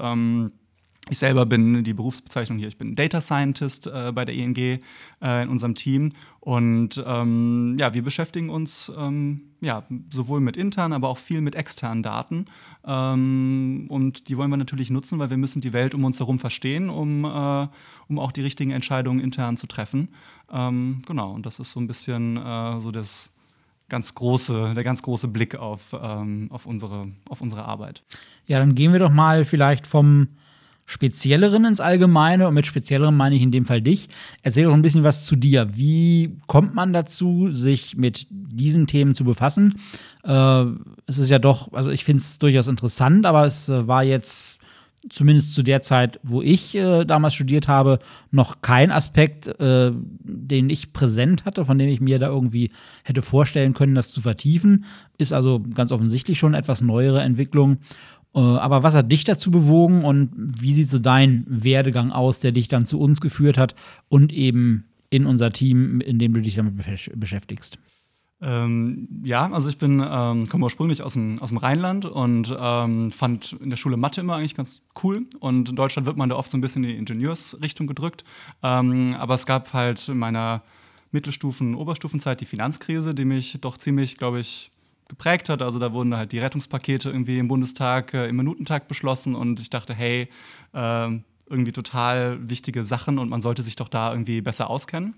ich 1.09 1.19
selber 1.19 1.45
bin 1.45 1.83
die 1.83 1.93
Berufsbezeichnung 1.93 2.57
hier, 2.57 2.67
ich 2.67 2.77
bin 2.77 2.95
Data 2.95 3.21
Scientist 3.21 3.87
äh, 3.87 4.11
bei 4.13 4.25
der 4.25 4.35
ING 4.35 4.55
äh, 4.57 4.79
in 5.43 5.49
unserem 5.49 5.75
Team. 5.75 6.11
Und 6.39 7.03
ähm, 7.05 7.75
ja, 7.79 7.93
wir 7.93 8.03
beschäftigen 8.03 8.49
uns 8.49 8.91
ähm, 8.97 9.41
ja, 9.59 9.83
sowohl 10.11 10.39
mit 10.39 10.55
internen, 10.55 10.93
aber 10.93 11.09
auch 11.09 11.17
viel 11.17 11.41
mit 11.41 11.55
externen 11.55 12.03
Daten. 12.03 12.45
Ähm, 12.85 13.85
und 13.89 14.29
die 14.29 14.37
wollen 14.37 14.49
wir 14.49 14.57
natürlich 14.57 14.89
nutzen, 14.89 15.19
weil 15.19 15.29
wir 15.29 15.37
müssen 15.37 15.61
die 15.61 15.73
Welt 15.73 15.93
um 15.93 16.03
uns 16.03 16.19
herum 16.19 16.39
verstehen, 16.39 16.89
um, 16.89 17.25
äh, 17.25 17.67
um 18.07 18.19
auch 18.19 18.31
die 18.31 18.41
richtigen 18.41 18.71
Entscheidungen 18.71 19.19
intern 19.19 19.57
zu 19.57 19.67
treffen. 19.67 20.09
Ähm, 20.51 21.01
genau, 21.07 21.33
und 21.33 21.45
das 21.45 21.59
ist 21.59 21.71
so 21.71 21.79
ein 21.79 21.87
bisschen 21.87 22.37
äh, 22.37 22.79
so 22.79 22.91
das 22.91 23.33
ganz 23.89 24.13
große, 24.13 24.73
der 24.75 24.83
ganz 24.83 25.01
große 25.01 25.27
Blick 25.27 25.55
auf, 25.55 25.95
ähm, 25.99 26.47
auf, 26.51 26.65
unsere, 26.65 27.07
auf 27.29 27.41
unsere 27.41 27.65
Arbeit. 27.65 28.03
Ja, 28.45 28.59
dann 28.59 28.75
gehen 28.75 28.91
wir 28.91 28.99
doch 28.99 29.11
mal 29.11 29.45
vielleicht 29.45 29.87
vom 29.87 30.29
Spezielleren 30.89 31.65
ins 31.65 31.81
Allgemeine 31.81 32.47
und 32.47 32.53
mit 32.53 32.65
Speziellerem 32.65 33.15
meine 33.15 33.35
ich 33.35 33.41
in 33.41 33.51
dem 33.51 33.65
Fall 33.65 33.81
dich. 33.81 34.07
Erzähl 34.41 34.63
doch 34.63 34.73
ein 34.73 34.81
bisschen 34.81 35.03
was 35.03 35.25
zu 35.25 35.35
dir. 35.35 35.67
Wie 35.75 36.37
kommt 36.47 36.73
man 36.75 36.93
dazu, 36.93 37.49
sich 37.51 37.97
mit 37.97 38.25
diesen 38.29 38.87
Themen 38.87 39.13
zu 39.13 39.25
befassen? 39.25 39.75
Äh, 40.23 40.63
es 41.05 41.17
ist 41.17 41.29
ja 41.29 41.39
doch, 41.39 41.73
also 41.73 41.89
ich 41.89 42.05
finde 42.05 42.21
es 42.21 42.39
durchaus 42.39 42.67
interessant, 42.67 43.25
aber 43.25 43.45
es 43.45 43.67
äh, 43.67 43.85
war 43.85 44.03
jetzt 44.03 44.59
zumindest 45.09 45.53
zu 45.53 45.63
der 45.63 45.81
Zeit, 45.81 46.19
wo 46.23 46.41
ich 46.41 46.75
äh, 46.75 47.05
damals 47.05 47.33
studiert 47.33 47.67
habe, 47.67 47.99
noch 48.31 48.61
kein 48.61 48.91
Aspekt, 48.91 49.47
äh, 49.59 49.91
den 49.93 50.69
ich 50.69 50.93
präsent 50.93 51.45
hatte, 51.45 51.65
von 51.65 51.77
dem 51.77 51.89
ich 51.89 52.01
mir 52.01 52.19
da 52.19 52.27
irgendwie 52.27 52.71
hätte 53.03 53.21
vorstellen 53.21 53.73
können, 53.73 53.95
das 53.95 54.11
zu 54.11 54.21
vertiefen. 54.21 54.85
Ist 55.17 55.33
also 55.33 55.61
ganz 55.73 55.91
offensichtlich 55.91 56.39
schon 56.39 56.53
etwas 56.53 56.81
neuere 56.81 57.21
Entwicklung. 57.21 57.77
Äh, 58.35 58.39
aber 58.39 58.83
was 58.83 58.95
hat 58.95 59.11
dich 59.11 59.23
dazu 59.23 59.51
bewogen 59.51 60.03
und 60.03 60.31
wie 60.35 60.73
sieht 60.73 60.89
so 60.89 60.99
dein 60.99 61.45
Werdegang 61.47 62.11
aus, 62.11 62.39
der 62.39 62.51
dich 62.51 62.67
dann 62.67 62.85
zu 62.85 62.99
uns 62.99 63.21
geführt 63.21 63.57
hat 63.57 63.75
und 64.09 64.31
eben 64.33 64.85
in 65.09 65.25
unser 65.25 65.51
Team, 65.51 66.01
in 66.01 66.19
dem 66.19 66.33
du 66.33 66.41
dich 66.41 66.55
damit 66.55 66.75
beschäftigst? 67.15 67.79
Ähm, 68.39 69.07
ja, 69.23 69.51
also 69.51 69.67
ich 69.67 69.79
bin, 69.79 70.03
ähm, 70.07 70.47
komme 70.47 70.65
ursprünglich 70.65 71.01
aus 71.01 71.13
dem, 71.13 71.41
aus 71.41 71.49
dem 71.49 71.57
Rheinland 71.57 72.05
und 72.05 72.55
ähm, 72.57 73.11
fand 73.11 73.53
in 73.53 73.71
der 73.71 73.77
Schule 73.77 73.97
Mathe 73.97 74.21
immer 74.21 74.35
eigentlich 74.35 74.53
ganz 74.53 74.81
cool. 75.03 75.25
Und 75.39 75.69
in 75.69 75.75
Deutschland 75.75 76.05
wird 76.05 76.17
man 76.17 76.29
da 76.29 76.35
oft 76.35 76.51
so 76.51 76.57
ein 76.57 76.61
bisschen 76.61 76.83
in 76.83 76.91
die 76.91 76.97
Ingenieursrichtung 76.97 77.87
gedrückt. 77.87 78.23
Ähm, 78.61 79.15
aber 79.17 79.33
es 79.33 79.47
gab 79.47 79.73
halt 79.73 80.07
in 80.07 80.19
meiner 80.19 80.61
Mittelstufen-, 81.11 81.75
Oberstufenzeit 81.75 82.39
die 82.39 82.45
Finanzkrise, 82.45 83.15
die 83.15 83.25
mich 83.25 83.59
doch 83.59 83.77
ziemlich, 83.77 84.17
glaube 84.17 84.39
ich, 84.39 84.71
geprägt 85.07 85.49
hat. 85.49 85.61
Also 85.61 85.79
da 85.79 85.93
wurden 85.93 86.15
halt 86.15 86.31
die 86.31 86.39
Rettungspakete 86.39 87.09
irgendwie 87.09 87.39
im 87.39 87.47
Bundestag 87.47 88.13
äh, 88.13 88.27
im 88.27 88.35
Minutentag 88.35 88.87
beschlossen 88.87 89.35
und 89.35 89.59
ich 89.59 89.69
dachte, 89.69 89.93
hey, 89.93 90.29
äh, 90.73 91.09
irgendwie 91.49 91.71
total 91.71 92.49
wichtige 92.49 92.83
Sachen 92.83 93.19
und 93.19 93.29
man 93.29 93.41
sollte 93.41 93.61
sich 93.61 93.75
doch 93.75 93.87
da 93.87 94.11
irgendwie 94.11 94.41
besser 94.41 94.69
auskennen. 94.69 95.15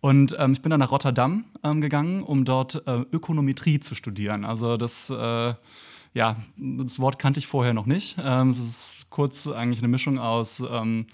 Und 0.00 0.36
ähm, 0.38 0.52
ich 0.52 0.62
bin 0.62 0.70
dann 0.70 0.80
nach 0.80 0.90
Rotterdam 0.90 1.44
ähm, 1.64 1.80
gegangen, 1.80 2.22
um 2.22 2.44
dort 2.44 2.86
äh, 2.86 3.04
Ökonometrie 3.12 3.80
zu 3.80 3.94
studieren. 3.94 4.44
Also 4.44 4.76
das 4.76 5.10
äh, 5.10 5.54
ja, 6.16 6.36
das 6.56 6.98
Wort 6.98 7.18
kannte 7.18 7.38
ich 7.38 7.46
vorher 7.46 7.74
noch 7.74 7.84
nicht. 7.84 8.16
Ähm, 8.18 8.48
es 8.48 8.58
ist 8.58 9.06
kurz 9.10 9.46
eigentlich 9.46 9.80
eine 9.80 9.88
Mischung 9.88 10.18
aus 10.18 10.60
ähm, 10.60 11.06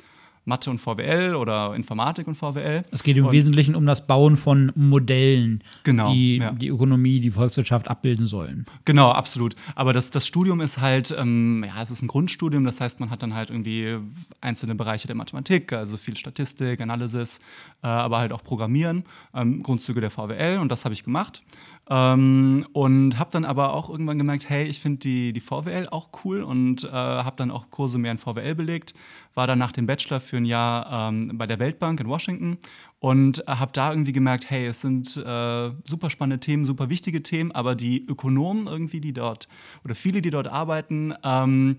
Mathe 0.45 0.71
und 0.71 0.79
VWL 0.79 1.37
oder 1.37 1.75
Informatik 1.75 2.27
und 2.27 2.35
VWL. 2.35 2.83
Es 2.91 3.03
geht 3.03 3.17
im 3.17 3.27
und 3.27 3.33
Wesentlichen 3.33 3.77
um 3.77 3.87
das 3.87 4.07
Bauen 4.07 4.37
von 4.37 4.73
Modellen, 4.75 5.63
genau, 5.85 6.13
die 6.13 6.39
ja. 6.39 6.51
die 6.51 6.69
Ökonomie, 6.69 7.21
die 7.21 7.31
Volkswirtschaft 7.31 7.89
abbilden 7.89 8.27
sollen. 8.27 8.67
Genau, 8.85 9.11
absolut. 9.11 9.55
Aber 9.75 9.93
das, 9.93 10.11
das 10.11 10.27
Studium 10.27 10.61
ist 10.61 10.81
halt, 10.81 11.15
ähm, 11.17 11.65
ja, 11.67 11.81
es 11.83 11.91
ist 11.91 12.03
ein 12.03 12.09
Grundstudium, 12.09 12.65
das 12.65 12.81
heißt, 12.81 12.99
man 12.99 13.11
hat 13.11 13.23
dann 13.23 13.35
halt 13.35 13.51
irgendwie 13.51 13.99
einzelne 14.41 14.75
Bereiche 14.75 15.07
der 15.07 15.17
Mathematik, 15.17 15.73
also 15.73 15.97
viel 15.97 16.17
Statistik, 16.17 16.81
Analysis, 16.81 17.39
äh, 17.83 17.87
aber 17.87 18.19
halt 18.19 18.33
auch 18.33 18.43
Programmieren, 18.43 19.05
ähm, 19.35 19.63
Grundzüge 19.63 20.01
der 20.01 20.11
VWL 20.11 20.59
und 20.59 20.71
das 20.71 20.85
habe 20.85 20.95
ich 20.95 21.05
gemacht. 21.05 21.43
Ähm, 21.91 22.65
und 22.73 23.19
habe 23.19 23.31
dann 23.33 23.45
aber 23.45 23.75
auch 23.75 23.91
irgendwann 23.91 24.19
gemerkt, 24.19 24.49
hey, 24.49 24.67
ich 24.67 24.81
finde 24.81 25.01
die, 25.01 25.33
die 25.33 25.41
VWL 25.41 25.89
auch 25.91 26.11
cool 26.25 26.43
und 26.43 26.85
äh, 26.85 26.89
habe 26.91 27.37
dann 27.37 27.51
auch 27.51 27.71
Kurse 27.71 27.99
mehr 27.99 28.12
in 28.12 28.19
VWL 28.19 28.55
belegt. 28.55 28.95
War 29.35 29.47
dann 29.47 29.59
nach 29.59 29.73
dem 29.73 29.87
Bachelor 29.87 30.21
für 30.21 30.37
ein 30.37 30.45
Jahr 30.45 31.11
ähm, 31.11 31.33
bei 31.35 31.47
der 31.47 31.59
Weltbank 31.59 31.99
in 31.99 32.09
Washington 32.09 32.59
und 33.01 33.41
äh, 33.41 33.53
habe 33.53 33.73
da 33.73 33.91
irgendwie 33.91 34.12
gemerkt, 34.12 34.49
hey, 34.49 34.67
es 34.67 34.81
sind 34.81 35.17
äh, 35.17 35.71
super 35.85 36.09
spannende 36.09 36.39
Themen, 36.39 36.65
super 36.65 36.89
wichtige 36.89 37.23
Themen, 37.23 37.51
aber 37.51 37.75
die 37.75 38.07
Ökonomen 38.07 38.69
irgendwie, 38.69 39.01
die 39.01 39.12
dort 39.12 39.49
oder 39.85 39.97
viele, 39.97 40.23
die 40.23 40.31
dort 40.31 40.47
arbeiten, 40.47 41.12
ähm, 41.25 41.79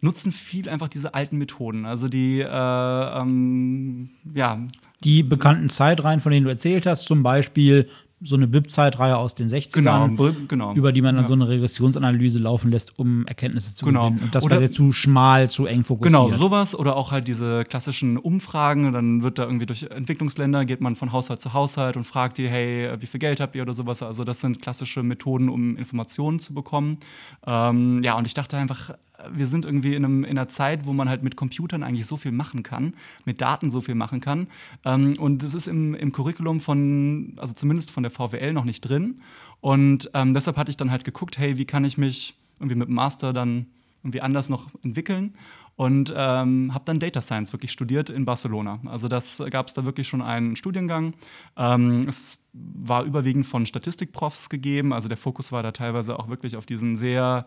nutzen 0.00 0.32
viel 0.32 0.68
einfach 0.68 0.88
diese 0.88 1.14
alten 1.14 1.38
Methoden. 1.38 1.86
Also 1.86 2.08
die, 2.08 2.40
äh, 2.40 3.20
ähm, 3.20 4.10
ja. 4.34 4.58
Die 5.04 5.22
bekannten 5.22 5.68
Zeitreihen, 5.68 6.20
von 6.20 6.32
denen 6.32 6.44
du 6.44 6.50
erzählt 6.50 6.86
hast, 6.86 7.06
zum 7.06 7.22
Beispiel 7.22 7.88
so 8.24 8.36
eine 8.36 8.46
BIP-Zeitreihe 8.46 9.16
aus 9.16 9.34
den 9.34 9.48
60ern, 9.48 9.74
genau, 10.16 10.32
genau. 10.48 10.74
über 10.74 10.92
die 10.92 11.02
man 11.02 11.14
dann 11.14 11.24
ja. 11.24 11.28
so 11.28 11.34
eine 11.34 11.46
Regressionsanalyse 11.46 12.38
laufen 12.38 12.70
lässt, 12.70 12.98
um 12.98 13.26
Erkenntnisse 13.26 13.76
zu 13.76 13.84
genau. 13.84 14.10
gewinnen. 14.10 14.24
Und 14.24 14.34
das 14.34 14.48
wäre 14.48 14.70
zu 14.70 14.92
schmal, 14.92 15.50
zu 15.50 15.66
eng 15.66 15.84
fokussiert. 15.84 16.22
Genau, 16.22 16.34
sowas 16.34 16.74
oder 16.74 16.96
auch 16.96 17.12
halt 17.12 17.28
diese 17.28 17.64
klassischen 17.64 18.16
Umfragen. 18.16 18.92
Dann 18.92 19.22
wird 19.22 19.38
da 19.38 19.44
irgendwie 19.44 19.66
durch 19.66 19.82
Entwicklungsländer, 19.84 20.64
geht 20.64 20.80
man 20.80 20.96
von 20.96 21.12
Haushalt 21.12 21.40
zu 21.40 21.52
Haushalt 21.52 21.96
und 21.96 22.04
fragt 22.04 22.38
die, 22.38 22.48
hey, 22.48 22.90
wie 22.98 23.06
viel 23.06 23.20
Geld 23.20 23.40
habt 23.40 23.54
ihr 23.54 23.62
oder 23.62 23.74
sowas. 23.74 24.02
Also 24.02 24.24
das 24.24 24.40
sind 24.40 24.62
klassische 24.62 25.02
Methoden, 25.02 25.48
um 25.48 25.76
Informationen 25.76 26.38
zu 26.40 26.54
bekommen. 26.54 26.98
Ähm, 27.46 28.02
ja, 28.02 28.16
und 28.16 28.26
ich 28.26 28.34
dachte 28.34 28.56
einfach, 28.56 28.94
wir 29.32 29.46
sind 29.46 29.64
irgendwie 29.64 29.94
in, 29.94 30.04
einem, 30.04 30.24
in, 30.24 30.30
einer 30.30 30.48
Zeit, 30.48 30.86
wo 30.86 30.92
man 30.92 31.08
halt 31.08 31.22
mit 31.22 31.36
Computern 31.36 31.82
eigentlich 31.82 32.06
so 32.06 32.16
viel 32.16 32.32
machen 32.32 32.62
kann, 32.62 32.94
mit 33.24 33.40
Daten 33.40 33.70
so 33.70 33.80
viel 33.80 33.94
machen 33.94 34.20
kann. 34.20 34.48
Ähm, 34.84 35.14
und 35.18 35.42
es 35.42 35.54
ist 35.54 35.66
im, 35.66 35.94
im 35.94 36.12
Curriculum 36.12 36.60
von, 36.60 37.34
also 37.36 37.54
zumindest 37.54 37.90
von 37.90 38.02
der 38.02 38.10
VWL 38.10 38.52
noch 38.52 38.64
nicht 38.64 38.80
drin. 38.80 39.20
Und 39.60 40.10
ähm, 40.14 40.34
deshalb 40.34 40.56
hatte 40.56 40.70
ich 40.70 40.76
dann 40.76 40.90
halt 40.90 41.04
geguckt, 41.04 41.38
hey, 41.38 41.58
wie 41.58 41.64
kann 41.64 41.84
ich 41.84 41.96
mich 41.96 42.34
irgendwie 42.58 42.76
mit 42.76 42.88
dem 42.88 42.94
Master 42.94 43.32
dann 43.32 43.66
irgendwie 44.02 44.20
anders 44.20 44.48
noch 44.48 44.68
entwickeln 44.82 45.34
und 45.76 46.12
ähm, 46.16 46.72
habe 46.72 46.84
dann 46.84 46.98
Data 46.98 47.20
Science 47.20 47.52
wirklich 47.52 47.72
studiert 47.72 48.10
in 48.10 48.24
Barcelona. 48.24 48.78
Also 48.86 49.08
das 49.08 49.42
gab 49.50 49.66
es 49.68 49.74
da 49.74 49.84
wirklich 49.84 50.06
schon 50.08 50.22
einen 50.22 50.56
Studiengang. 50.56 51.14
Ähm, 51.56 52.02
es 52.06 52.44
war 52.52 53.04
überwiegend 53.04 53.46
von 53.46 53.66
Statistikprofs 53.66 54.48
gegeben, 54.48 54.92
also 54.92 55.08
der 55.08 55.16
Fokus 55.16 55.50
war 55.50 55.62
da 55.62 55.72
teilweise 55.72 56.18
auch 56.18 56.28
wirklich 56.28 56.56
auf 56.56 56.66
diesen 56.66 56.96
sehr 56.96 57.46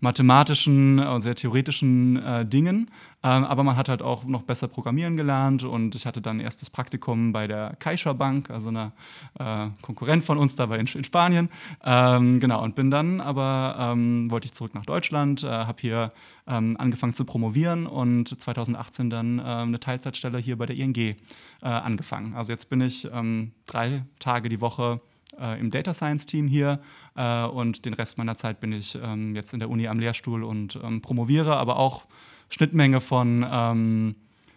mathematischen 0.00 0.98
und 1.00 1.22
sehr 1.22 1.34
theoretischen 1.34 2.16
äh, 2.22 2.46
Dingen. 2.46 2.90
Ähm, 3.22 3.44
aber 3.44 3.64
man 3.64 3.76
hat 3.76 3.88
halt 3.88 4.02
auch 4.02 4.24
noch 4.24 4.42
besser 4.42 4.68
programmieren 4.68 5.16
gelernt 5.16 5.64
und 5.64 5.94
ich 5.94 6.04
hatte 6.04 6.20
dann 6.20 6.40
erstes 6.40 6.68
Praktikum 6.68 7.32
bei 7.32 7.46
der 7.46 7.74
Caixa 7.78 8.12
Bank, 8.12 8.50
also 8.50 8.68
einer 8.68 8.92
äh, 9.38 9.68
Konkurrent 9.80 10.24
von 10.24 10.36
uns, 10.36 10.56
da 10.56 10.68
war 10.68 10.78
in, 10.78 10.86
in 10.86 11.04
Spanien. 11.04 11.48
Ähm, 11.82 12.38
genau, 12.38 12.62
und 12.62 12.74
bin 12.74 12.90
dann 12.90 13.20
aber, 13.20 13.76
ähm, 13.78 14.30
wollte 14.30 14.46
ich 14.46 14.52
zurück 14.52 14.74
nach 14.74 14.84
Deutschland, 14.84 15.42
äh, 15.42 15.48
habe 15.48 15.80
hier 15.80 16.12
ähm, 16.46 16.76
angefangen 16.78 17.14
zu 17.14 17.24
promovieren 17.24 17.86
und 17.86 18.40
2018 18.40 19.10
dann 19.10 19.38
äh, 19.38 19.42
eine 19.42 19.80
Teilzeitstelle 19.80 20.38
hier 20.38 20.56
bei 20.58 20.66
der 20.66 20.76
ING 20.76 20.96
äh, 20.96 21.14
angefangen. 21.62 22.34
Also 22.34 22.52
jetzt 22.52 22.68
bin 22.68 22.80
ich 22.80 23.08
ähm, 23.12 23.52
drei 23.66 24.04
Tage 24.18 24.48
die 24.48 24.60
Woche 24.60 25.00
äh, 25.38 25.58
im 25.58 25.70
Data 25.70 25.94
Science 25.94 26.26
Team 26.26 26.46
hier 26.46 26.80
äh, 27.16 27.44
und 27.44 27.84
den 27.84 27.94
Rest 27.94 28.18
meiner 28.18 28.36
Zeit 28.36 28.60
bin 28.60 28.72
ich 28.72 28.98
ähm, 29.02 29.34
jetzt 29.34 29.52
in 29.52 29.60
der 29.60 29.70
Uni 29.70 29.88
am 29.88 29.98
Lehrstuhl 29.98 30.44
und 30.44 30.78
ähm, 30.82 31.00
promoviere, 31.00 31.56
aber 31.56 31.78
auch 31.78 32.06
Schnittmenge 32.50 33.00
von 33.00 33.44
ähm, 33.50 34.16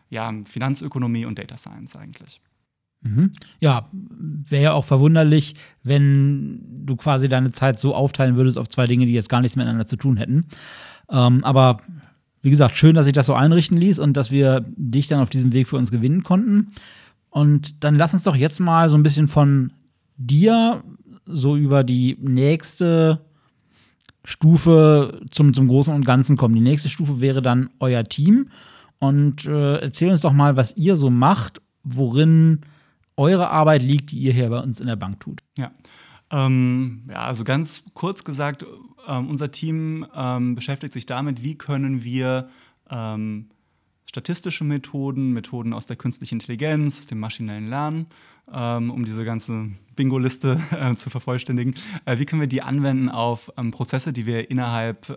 ja, 0.10 0.32
Finanzökonomie 0.46 1.26
und 1.26 1.40
Data 1.40 1.58
Science 1.58 1.96
eigentlich. 1.96 2.42
Mhm. 3.02 3.32
Ja, 3.60 3.90
wäre 3.92 4.64
ja 4.64 4.74
auch 4.74 4.86
verwunderlich, 4.86 5.56
wenn 5.84 6.86
du 6.86 6.96
quasi 6.96 7.30
deine 7.30 7.52
Zeit 7.52 7.80
so 7.80 7.94
aufteilen 7.94 8.36
würdest 8.36 8.58
auf 8.58 8.70
zwei 8.70 8.88
Dinge, 8.88 9.06
die 9.06 9.14
jetzt 9.14 9.30
gar 9.30 9.42
nichts 9.42 9.56
miteinander 9.56 9.88
zu 9.88 9.98
tun 9.98 10.18
hätten. 10.18 10.48
Ähm, 11.10 11.44
aber 11.44 11.82
wie 12.42 12.50
gesagt, 12.50 12.76
schön, 12.76 12.96
dass 12.96 13.06
sich 13.06 13.14
das 13.14 13.26
so 13.26 13.34
einrichten 13.34 13.78
ließ 13.78 14.00
und 14.00 14.16
dass 14.16 14.32
wir 14.32 14.66
dich 14.76 15.08
dann 15.08 15.20
auf 15.20 15.30
diesem 15.30 15.54
Weg 15.54 15.68
für 15.68 15.78
uns 15.78 15.92
gewinnen 15.92 16.24
konnten. 16.24 16.72
Und 17.30 17.84
dann 17.84 17.96
lass 17.96 18.14
uns 18.14 18.24
doch 18.24 18.36
jetzt 18.36 18.60
mal 18.60 18.90
so 18.90 18.98
ein 18.98 19.04
bisschen 19.04 19.28
von 19.28 19.74
dir 20.18 20.84
so 21.26 21.56
über 21.56 21.84
die 21.84 22.18
nächste 22.22 23.22
Stufe 24.24 25.22
zum, 25.30 25.54
zum 25.54 25.68
Großen 25.68 25.94
und 25.94 26.06
Ganzen 26.06 26.38
kommen. 26.38 26.56
Die 26.56 26.62
nächste 26.62 26.90
Stufe 26.90 27.22
wäre 27.22 27.42
dann 27.42 27.70
euer 27.80 28.04
Team. 28.04 28.50
Und 29.00 29.46
äh, 29.46 29.78
erzähl 29.78 30.10
uns 30.10 30.22
doch 30.22 30.34
mal, 30.34 30.58
was 30.58 30.76
ihr 30.76 30.96
so 30.96 31.10
macht, 31.10 31.62
worin 31.84 32.62
eure 33.16 33.50
Arbeit 33.50 33.82
liegt, 33.82 34.12
die 34.12 34.20
ihr 34.20 34.34
hier 34.34 34.50
bei 34.50 34.60
uns 34.60 34.80
in 34.80 34.88
der 34.88 34.96
Bank 34.96 35.20
tut. 35.20 35.42
Ja, 35.58 35.72
ähm, 36.32 37.04
ja 37.10 37.22
also 37.22 37.44
ganz 37.44 37.84
kurz 37.94 38.24
gesagt, 38.24 38.66
ähm, 39.08 39.30
unser 39.30 39.52
Team 39.52 40.06
ähm, 40.16 40.56
beschäftigt 40.56 40.94
sich 40.94 41.06
damit, 41.06 41.44
wie 41.44 41.58
können 41.58 42.04
wir 42.04 42.50
ähm, 42.90 43.50
statistische 44.06 44.64
Methoden, 44.64 45.32
Methoden 45.32 45.74
aus 45.74 45.88
der 45.88 45.96
künstlichen 45.96 46.36
Intelligenz, 46.36 47.00
aus 47.00 47.08
dem 47.08 47.20
maschinellen 47.20 47.70
Lernen, 47.70 48.08
ähm, 48.52 48.92
um 48.92 49.06
diese 49.06 49.26
ganze 49.26 49.70
Bingo-Liste 49.96 50.62
äh, 50.72 50.96
zu 50.96 51.10
vervollständigen. 51.10 51.76
Äh, 52.06 52.20
wie 52.20 52.26
können 52.26 52.42
wir 52.42 52.48
die 52.48 52.62
anwenden 52.62 53.10
auf 53.10 53.52
ähm, 53.58 53.72
Prozesse, 53.72 54.14
die 54.14 54.26
wir 54.26 54.50
innerhalb 54.50 55.08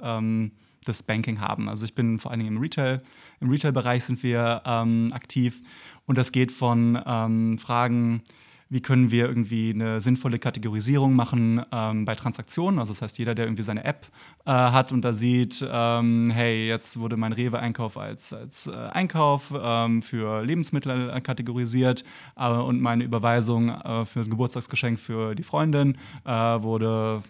des 0.86 1.02
Banking 1.02 1.40
haben? 1.40 1.68
Also 1.68 1.84
ich 1.84 1.94
bin 1.94 2.18
vor 2.18 2.30
allen 2.30 2.40
Dingen 2.40 2.56
im 2.56 2.62
Retail. 2.62 3.02
Im 3.40 3.50
Retail-Bereich 3.50 4.04
sind 4.04 4.22
wir 4.22 4.62
ähm, 4.64 5.08
aktiv 5.12 5.62
und 6.06 6.18
das 6.18 6.32
geht 6.32 6.50
von 6.52 7.00
ähm, 7.06 7.58
Fragen, 7.58 8.22
wie 8.70 8.80
können 8.80 9.10
wir 9.10 9.26
irgendwie 9.26 9.70
eine 9.74 10.00
sinnvolle 10.00 10.38
Kategorisierung 10.38 11.14
machen 11.14 11.60
ähm, 11.72 12.04
bei 12.04 12.14
Transaktionen. 12.14 12.78
Also 12.78 12.92
das 12.92 13.02
heißt, 13.02 13.18
jeder, 13.18 13.34
der 13.34 13.46
irgendwie 13.46 13.64
seine 13.64 13.84
App 13.84 14.06
äh, 14.46 14.50
hat 14.50 14.92
und 14.92 15.02
da 15.02 15.12
sieht, 15.12 15.64
ähm, 15.68 16.30
hey, 16.30 16.68
jetzt 16.68 16.98
wurde 16.98 17.16
mein 17.16 17.32
Rewe-Einkauf 17.32 17.98
als, 17.98 18.32
als 18.32 18.68
äh, 18.68 18.70
Einkauf 18.70 19.52
ähm, 19.60 20.02
für 20.02 20.42
Lebensmittel 20.44 21.10
äh, 21.10 21.20
kategorisiert 21.20 22.04
äh, 22.36 22.48
und 22.48 22.80
meine 22.80 23.02
Überweisung 23.02 23.70
äh, 23.70 24.04
für 24.06 24.20
ein 24.20 24.30
Geburtstagsgeschenk 24.30 25.00
für 25.00 25.34
die 25.34 25.42
Freundin 25.42 25.98
äh, 26.24 26.30
wurde, 26.30 27.22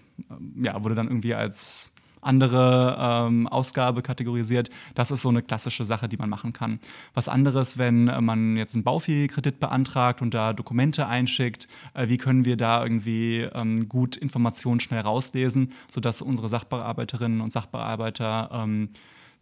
ja, 0.57 0.83
wurde 0.85 0.95
dann 0.95 1.09
irgendwie 1.09 1.35
als 1.35 1.91
andere 2.21 2.97
ähm, 3.01 3.47
Ausgabe 3.47 4.03
kategorisiert. 4.03 4.71
Das 4.95 5.11
ist 5.11 5.23
so 5.23 5.29
eine 5.29 5.43
klassische 5.43 5.85
Sache, 5.85 6.09
die 6.09 6.17
man 6.17 6.29
machen 6.29 6.53
kann. 6.53 6.81
Was 7.15 7.29
anderes, 7.29 7.79
wenn 7.79 8.09
äh, 8.09 8.21
man 8.21 8.57
jetzt 8.57 8.75
einen 8.75 8.85
Baufehlkredit 8.85 9.61
beantragt 9.61 10.23
und 10.23 10.35
da 10.35 10.53
Dokumente 10.53 11.07
einschickt, 11.07 11.69
äh, 11.95 12.09
wie 12.09 12.19
können 12.19 12.45
wir 12.45 12.57
da 12.57 12.83
irgendwie 12.83 13.41
ähm, 13.55 13.89
gut 13.89 14.17
Informationen 14.17 14.81
schnell 14.81 15.01
rauslesen, 15.01 15.73
sodass 15.91 16.23
unsere 16.23 16.49
Sachbearbeiterinnen 16.49 17.41
und 17.41 17.53
Sachbearbeiter 17.53 18.51
ähm, 18.53 18.91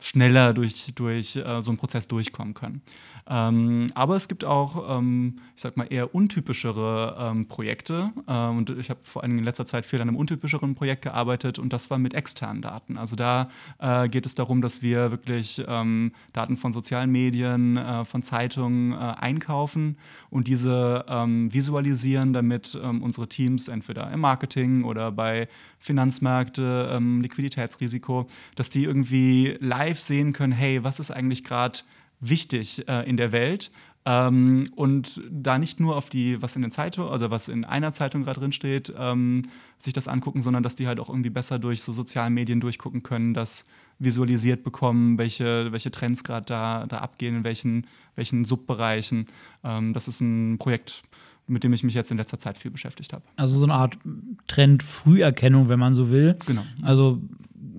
schneller 0.00 0.54
durch, 0.54 0.92
durch 0.94 1.36
äh, 1.36 1.62
so 1.62 1.70
einen 1.70 1.78
Prozess 1.78 2.06
durchkommen 2.06 2.54
können. 2.54 2.82
Ähm, 3.30 3.88
aber 3.94 4.16
es 4.16 4.26
gibt 4.26 4.44
auch, 4.44 4.98
ähm, 4.98 5.38
ich 5.54 5.62
sag 5.62 5.76
mal, 5.76 5.84
eher 5.84 6.14
untypischere 6.14 7.16
ähm, 7.18 7.46
Projekte. 7.46 8.10
Äh, 8.26 8.48
und 8.48 8.70
ich 8.70 8.88
habe 8.88 9.00
vor 9.02 9.22
allem 9.22 9.38
in 9.38 9.44
letzter 9.44 9.66
Zeit 9.66 9.84
viel 9.84 10.00
an 10.00 10.08
einem 10.08 10.16
untypischeren 10.16 10.74
Projekt 10.74 11.02
gearbeitet 11.02 11.58
und 11.58 11.72
das 11.72 11.90
war 11.90 11.98
mit 11.98 12.14
externen 12.14 12.62
Daten. 12.62 12.96
Also 12.96 13.16
da 13.16 13.50
äh, 13.78 14.08
geht 14.08 14.24
es 14.24 14.34
darum, 14.34 14.62
dass 14.62 14.80
wir 14.80 15.10
wirklich 15.10 15.62
ähm, 15.68 16.12
Daten 16.32 16.56
von 16.56 16.72
sozialen 16.72 17.10
Medien, 17.10 17.76
äh, 17.76 18.04
von 18.06 18.22
Zeitungen 18.22 18.92
äh, 18.92 18.96
einkaufen 18.96 19.98
und 20.30 20.48
diese 20.48 21.04
ähm, 21.08 21.52
visualisieren, 21.52 22.32
damit 22.32 22.78
ähm, 22.82 23.02
unsere 23.02 23.28
Teams 23.28 23.68
entweder 23.68 24.10
im 24.10 24.20
Marketing 24.20 24.84
oder 24.84 25.12
bei 25.12 25.48
Finanzmärkte, 25.80 26.98
Liquiditätsrisiko, 27.00 28.26
dass 28.56 28.68
die 28.68 28.82
irgendwie 28.82 29.56
live 29.60 29.87
sehen 29.96 30.32
können, 30.32 30.52
hey, 30.52 30.84
was 30.84 31.00
ist 31.00 31.10
eigentlich 31.10 31.44
gerade 31.44 31.80
wichtig 32.20 32.86
äh, 32.88 33.08
in 33.08 33.16
der 33.16 33.32
Welt. 33.32 33.70
Ähm, 34.04 34.64
und 34.74 35.20
da 35.30 35.58
nicht 35.58 35.80
nur 35.80 35.96
auf 35.96 36.08
die, 36.08 36.40
was 36.40 36.56
in 36.56 36.62
den 36.62 36.70
Zeitungen, 36.70 37.10
also 37.10 37.30
was 37.30 37.48
in 37.48 37.64
einer 37.64 37.92
Zeitung 37.92 38.22
gerade 38.22 38.40
drin 38.40 38.52
steht, 38.52 38.92
ähm, 38.96 39.42
sich 39.78 39.92
das 39.92 40.08
angucken, 40.08 40.40
sondern 40.40 40.62
dass 40.62 40.76
die 40.76 40.86
halt 40.86 40.98
auch 40.98 41.10
irgendwie 41.10 41.30
besser 41.30 41.58
durch 41.58 41.82
so 41.82 41.92
sozialen 41.92 42.32
Medien 42.32 42.60
durchgucken 42.60 43.02
können, 43.02 43.34
das 43.34 43.64
visualisiert 43.98 44.64
bekommen, 44.64 45.18
welche, 45.18 45.72
welche 45.72 45.90
Trends 45.90 46.24
gerade 46.24 46.46
da, 46.46 46.86
da 46.86 46.98
abgehen, 46.98 47.36
in 47.36 47.44
welchen, 47.44 47.86
welchen 48.14 48.44
Subbereichen. 48.44 49.26
Ähm, 49.62 49.92
das 49.92 50.08
ist 50.08 50.20
ein 50.20 50.56
Projekt, 50.58 51.02
mit 51.46 51.64
dem 51.64 51.72
ich 51.72 51.82
mich 51.82 51.94
jetzt 51.94 52.10
in 52.10 52.16
letzter 52.16 52.38
Zeit 52.38 52.56
viel 52.56 52.70
beschäftigt 52.70 53.12
habe. 53.12 53.24
Also 53.36 53.58
so 53.58 53.64
eine 53.64 53.74
Art 53.74 53.98
Trend-Früherkennung, 54.46 55.68
wenn 55.68 55.78
man 55.78 55.94
so 55.94 56.10
will. 56.10 56.36
Genau. 56.46 56.64
Also 56.82 57.20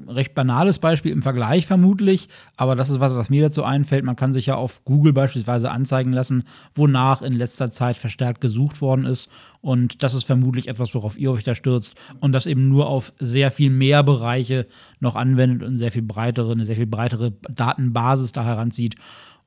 recht 0.09 0.35
banales 0.35 0.79
Beispiel 0.79 1.11
im 1.11 1.21
Vergleich 1.21 1.65
vermutlich, 1.65 2.29
aber 2.57 2.75
das 2.75 2.89
ist 2.89 2.99
was, 2.99 3.15
was 3.15 3.29
mir 3.29 3.43
dazu 3.43 3.63
einfällt. 3.63 4.03
Man 4.03 4.15
kann 4.15 4.33
sich 4.33 4.47
ja 4.47 4.55
auf 4.55 4.83
Google 4.85 5.13
beispielsweise 5.13 5.71
anzeigen 5.71 6.11
lassen, 6.11 6.43
wonach 6.75 7.21
in 7.21 7.33
letzter 7.33 7.71
Zeit 7.71 7.97
verstärkt 7.97 8.41
gesucht 8.41 8.81
worden 8.81 9.05
ist. 9.05 9.29
Und 9.61 10.03
das 10.03 10.13
ist 10.13 10.23
vermutlich 10.23 10.67
etwas, 10.67 10.95
worauf 10.95 11.17
ihr 11.17 11.31
euch 11.31 11.43
da 11.43 11.53
stürzt 11.53 11.95
und 12.21 12.31
das 12.31 12.45
eben 12.45 12.69
nur 12.69 12.87
auf 12.87 13.13
sehr 13.19 13.51
viel 13.51 13.69
mehr 13.69 14.03
Bereiche 14.03 14.67
noch 14.99 15.15
anwendet 15.15 15.67
und 15.67 15.77
sehr 15.77 15.91
viel 15.91 16.01
breitere, 16.01 16.51
eine 16.51 16.65
sehr 16.65 16.77
viel 16.77 16.87
breitere 16.87 17.33
Datenbasis 17.49 18.31
da 18.31 18.45
heranzieht 18.45 18.95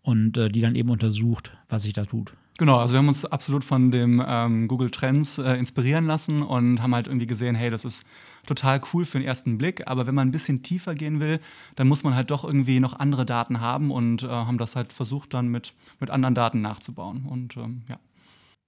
und 0.02 0.36
äh, 0.36 0.48
die 0.48 0.60
dann 0.60 0.74
eben 0.74 0.90
untersucht, 0.90 1.52
was 1.68 1.84
sich 1.84 1.92
da 1.92 2.04
tut. 2.04 2.34
Genau, 2.58 2.78
also 2.78 2.92
wir 2.92 2.98
haben 2.98 3.08
uns 3.08 3.24
absolut 3.24 3.64
von 3.64 3.90
dem 3.90 4.22
ähm, 4.24 4.68
Google 4.68 4.90
Trends 4.90 5.38
äh, 5.38 5.54
inspirieren 5.54 6.06
lassen 6.06 6.42
und 6.42 6.82
haben 6.82 6.94
halt 6.94 7.06
irgendwie 7.06 7.26
gesehen, 7.26 7.54
hey, 7.54 7.70
das 7.70 7.84
ist 7.84 8.04
total 8.46 8.80
cool 8.92 9.04
für 9.04 9.18
den 9.18 9.26
ersten 9.26 9.56
Blick, 9.56 9.86
aber 9.86 10.06
wenn 10.06 10.14
man 10.14 10.28
ein 10.28 10.32
bisschen 10.32 10.62
tiefer 10.62 10.94
gehen 10.94 11.18
will, 11.18 11.40
dann 11.76 11.88
muss 11.88 12.04
man 12.04 12.14
halt 12.14 12.30
doch 12.30 12.44
irgendwie 12.44 12.78
noch 12.78 12.98
andere 12.98 13.24
Daten 13.24 13.60
haben 13.60 13.90
und 13.90 14.24
äh, 14.24 14.28
haben 14.28 14.58
das 14.58 14.76
halt 14.76 14.92
versucht 14.92 15.32
dann 15.32 15.48
mit, 15.48 15.72
mit 15.98 16.10
anderen 16.10 16.34
Daten 16.34 16.60
nachzubauen 16.60 17.24
und 17.24 17.56
ähm, 17.56 17.82
ja. 17.88 17.96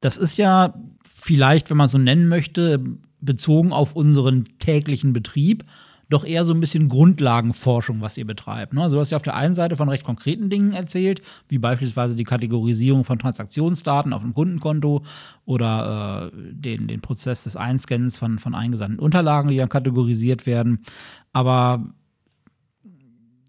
Das 0.00 0.16
ist 0.16 0.38
ja 0.38 0.74
vielleicht, 1.14 1.70
wenn 1.70 1.76
man 1.76 1.88
so 1.88 1.98
nennen 1.98 2.28
möchte, 2.28 2.82
bezogen 3.20 3.72
auf 3.72 3.94
unseren 3.94 4.44
täglichen 4.58 5.12
Betrieb 5.12 5.64
doch 6.08 6.24
eher 6.24 6.44
so 6.44 6.52
ein 6.52 6.60
bisschen 6.60 6.88
Grundlagenforschung, 6.88 8.02
was 8.02 8.18
ihr 8.18 8.26
betreibt. 8.26 8.74
Ne? 8.74 8.82
Also 8.82 8.96
du 8.96 9.00
hast 9.00 9.10
ja 9.10 9.16
auf 9.16 9.22
der 9.22 9.36
einen 9.36 9.54
Seite 9.54 9.76
von 9.76 9.88
recht 9.88 10.04
konkreten 10.04 10.50
Dingen 10.50 10.72
erzählt, 10.72 11.22
wie 11.48 11.58
beispielsweise 11.58 12.16
die 12.16 12.24
Kategorisierung 12.24 13.04
von 13.04 13.18
Transaktionsdaten 13.18 14.12
auf 14.12 14.22
dem 14.22 14.34
Kundenkonto 14.34 15.04
oder 15.44 16.30
äh, 16.32 16.36
den, 16.52 16.88
den 16.88 17.00
Prozess 17.00 17.44
des 17.44 17.56
Einscannens 17.56 18.18
von, 18.18 18.38
von 18.38 18.54
eingesandten 18.54 18.98
Unterlagen, 18.98 19.50
die 19.50 19.56
dann 19.56 19.68
kategorisiert 19.68 20.46
werden. 20.46 20.84
Aber 21.32 21.84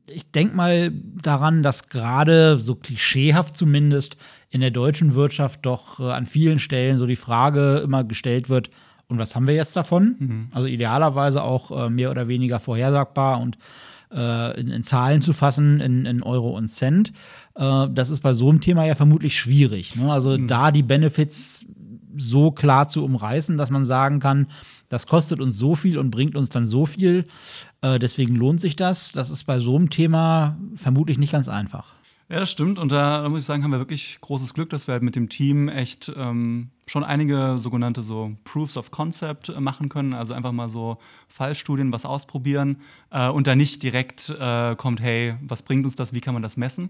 ich 0.09 0.29
denke 0.31 0.55
mal 0.55 0.91
daran, 0.91 1.63
dass 1.63 1.89
gerade 1.89 2.59
so 2.59 2.75
klischeehaft 2.75 3.57
zumindest 3.57 4.17
in 4.49 4.61
der 4.61 4.71
deutschen 4.71 5.15
Wirtschaft 5.15 5.65
doch 5.65 5.99
äh, 5.99 6.11
an 6.11 6.25
vielen 6.25 6.59
Stellen 6.59 6.97
so 6.97 7.05
die 7.05 7.15
Frage 7.15 7.81
immer 7.83 8.03
gestellt 8.03 8.49
wird, 8.49 8.69
und 9.07 9.19
was 9.19 9.35
haben 9.35 9.47
wir 9.47 9.53
jetzt 9.53 9.75
davon? 9.75 10.15
Mhm. 10.17 10.47
Also 10.51 10.67
idealerweise 10.67 11.43
auch 11.43 11.85
äh, 11.85 11.89
mehr 11.89 12.11
oder 12.11 12.27
weniger 12.27 12.59
vorhersagbar 12.59 13.39
und 13.39 13.57
äh, 14.11 14.59
in, 14.59 14.69
in, 14.69 14.83
Zahlen 14.83 15.21
zu 15.21 15.33
fassen, 15.33 15.79
in, 15.79 16.05
in 16.05 16.23
Euro 16.23 16.55
und 16.57 16.67
Cent. 16.67 17.13
Äh, 17.55 17.87
das 17.91 18.09
ist 18.09 18.21
bei 18.21 18.33
so 18.33 18.49
einem 18.49 18.61
Thema 18.61 18.85
ja 18.85 18.95
vermutlich 18.95 19.37
schwierig. 19.37 19.95
Ne? 19.95 20.11
Also 20.11 20.37
mhm. 20.37 20.47
da 20.47 20.71
die 20.71 20.83
Benefits 20.83 21.65
so 22.17 22.51
klar 22.51 22.87
zu 22.87 23.03
umreißen, 23.03 23.57
dass 23.57 23.71
man 23.71 23.85
sagen 23.85 24.19
kann, 24.19 24.47
das 24.89 25.07
kostet 25.07 25.41
uns 25.41 25.57
so 25.57 25.75
viel 25.75 25.97
und 25.97 26.11
bringt 26.11 26.35
uns 26.35 26.49
dann 26.49 26.65
so 26.65 26.85
viel. 26.85 27.25
Äh, 27.81 27.99
deswegen 27.99 28.35
lohnt 28.35 28.61
sich 28.61 28.75
das. 28.75 29.11
Das 29.11 29.29
ist 29.29 29.43
bei 29.43 29.59
so 29.59 29.75
einem 29.75 29.89
Thema 29.89 30.57
vermutlich 30.75 31.17
nicht 31.17 31.31
ganz 31.31 31.49
einfach. 31.49 31.93
Ja, 32.27 32.39
das 32.39 32.49
stimmt. 32.49 32.79
Und 32.79 32.91
da, 32.91 33.21
da, 33.21 33.29
muss 33.29 33.41
ich 33.41 33.45
sagen, 33.45 33.63
haben 33.63 33.71
wir 33.71 33.77
wirklich 33.77 34.17
großes 34.19 34.55
Glück, 34.55 34.71
dass 34.71 34.87
wir 34.87 34.93
halt 34.93 35.03
mit 35.03 35.15
dem 35.15 35.29
Team 35.29 35.69
echt 35.69 36.11
ähm, 36.17 36.71
schon 36.87 37.03
einige 37.03 37.59
sogenannte 37.59 38.01
so 38.01 38.35
Proofs 38.45 38.77
of 38.77 38.89
Concept 38.89 39.49
äh, 39.49 39.59
machen 39.59 39.89
können. 39.89 40.15
Also 40.15 40.33
einfach 40.33 40.51
mal 40.51 40.67
so 40.67 40.97
Fallstudien, 41.27 41.91
was 41.91 42.03
ausprobieren 42.03 42.81
äh, 43.11 43.29
und 43.29 43.45
da 43.45 43.55
nicht 43.55 43.83
direkt 43.83 44.35
äh, 44.39 44.75
kommt, 44.75 45.01
hey, 45.01 45.35
was 45.41 45.61
bringt 45.61 45.85
uns 45.85 45.95
das, 45.95 46.13
wie 46.13 46.21
kann 46.21 46.33
man 46.33 46.41
das 46.41 46.57
messen? 46.57 46.89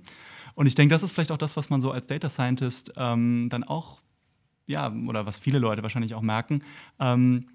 Und 0.53 0.67
ich 0.67 0.75
denke, 0.75 0.95
das 0.95 1.03
ist 1.03 1.11
vielleicht 1.11 1.33
auch 1.33 1.37
das, 1.37 1.57
was 1.57 1.69
man 1.69 1.81
so 1.81 1.91
als 1.91 2.07
Data 2.07 2.29
Scientist 2.29 2.93
ähm, 2.95 3.49
dann 3.49 3.65
auch, 3.65 3.99
ja, 4.67 4.89
oder 5.05 5.25
was 5.25 5.37
viele 5.37 5.59
Leute 5.59 5.83
wahrscheinlich 5.83 6.15
auch 6.15 6.21
merken. 6.21 6.63
Ähm, 6.97 7.45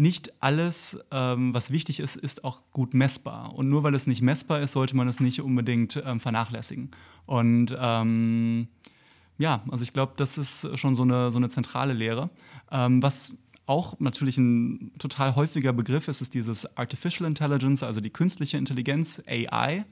nicht 0.00 0.32
alles, 0.40 0.98
ähm, 1.10 1.52
was 1.54 1.70
wichtig 1.70 2.00
ist, 2.00 2.16
ist 2.16 2.42
auch 2.42 2.62
gut 2.72 2.94
messbar. 2.94 3.54
Und 3.54 3.68
nur 3.68 3.82
weil 3.82 3.94
es 3.94 4.06
nicht 4.06 4.22
messbar 4.22 4.60
ist, 4.60 4.72
sollte 4.72 4.96
man 4.96 5.06
es 5.06 5.20
nicht 5.20 5.40
unbedingt 5.42 6.02
ähm, 6.04 6.18
vernachlässigen. 6.20 6.90
Und 7.26 7.76
ähm, 7.78 8.68
ja, 9.36 9.62
also 9.70 9.82
ich 9.84 9.92
glaube, 9.92 10.14
das 10.16 10.38
ist 10.38 10.78
schon 10.78 10.96
so 10.96 11.02
eine, 11.02 11.30
so 11.30 11.38
eine 11.38 11.50
zentrale 11.50 11.92
Lehre. 11.92 12.30
Ähm, 12.72 13.02
was 13.02 13.36
auch 13.70 14.00
natürlich 14.00 14.36
ein 14.36 14.90
total 14.98 15.36
häufiger 15.36 15.72
Begriff 15.72 16.08
ist, 16.08 16.20
ist 16.20 16.34
dieses 16.34 16.76
Artificial 16.76 17.28
Intelligence, 17.28 17.84
also 17.84 18.00
die 18.00 18.10
künstliche 18.10 18.58
Intelligenz, 18.58 19.22
AI. 19.28 19.84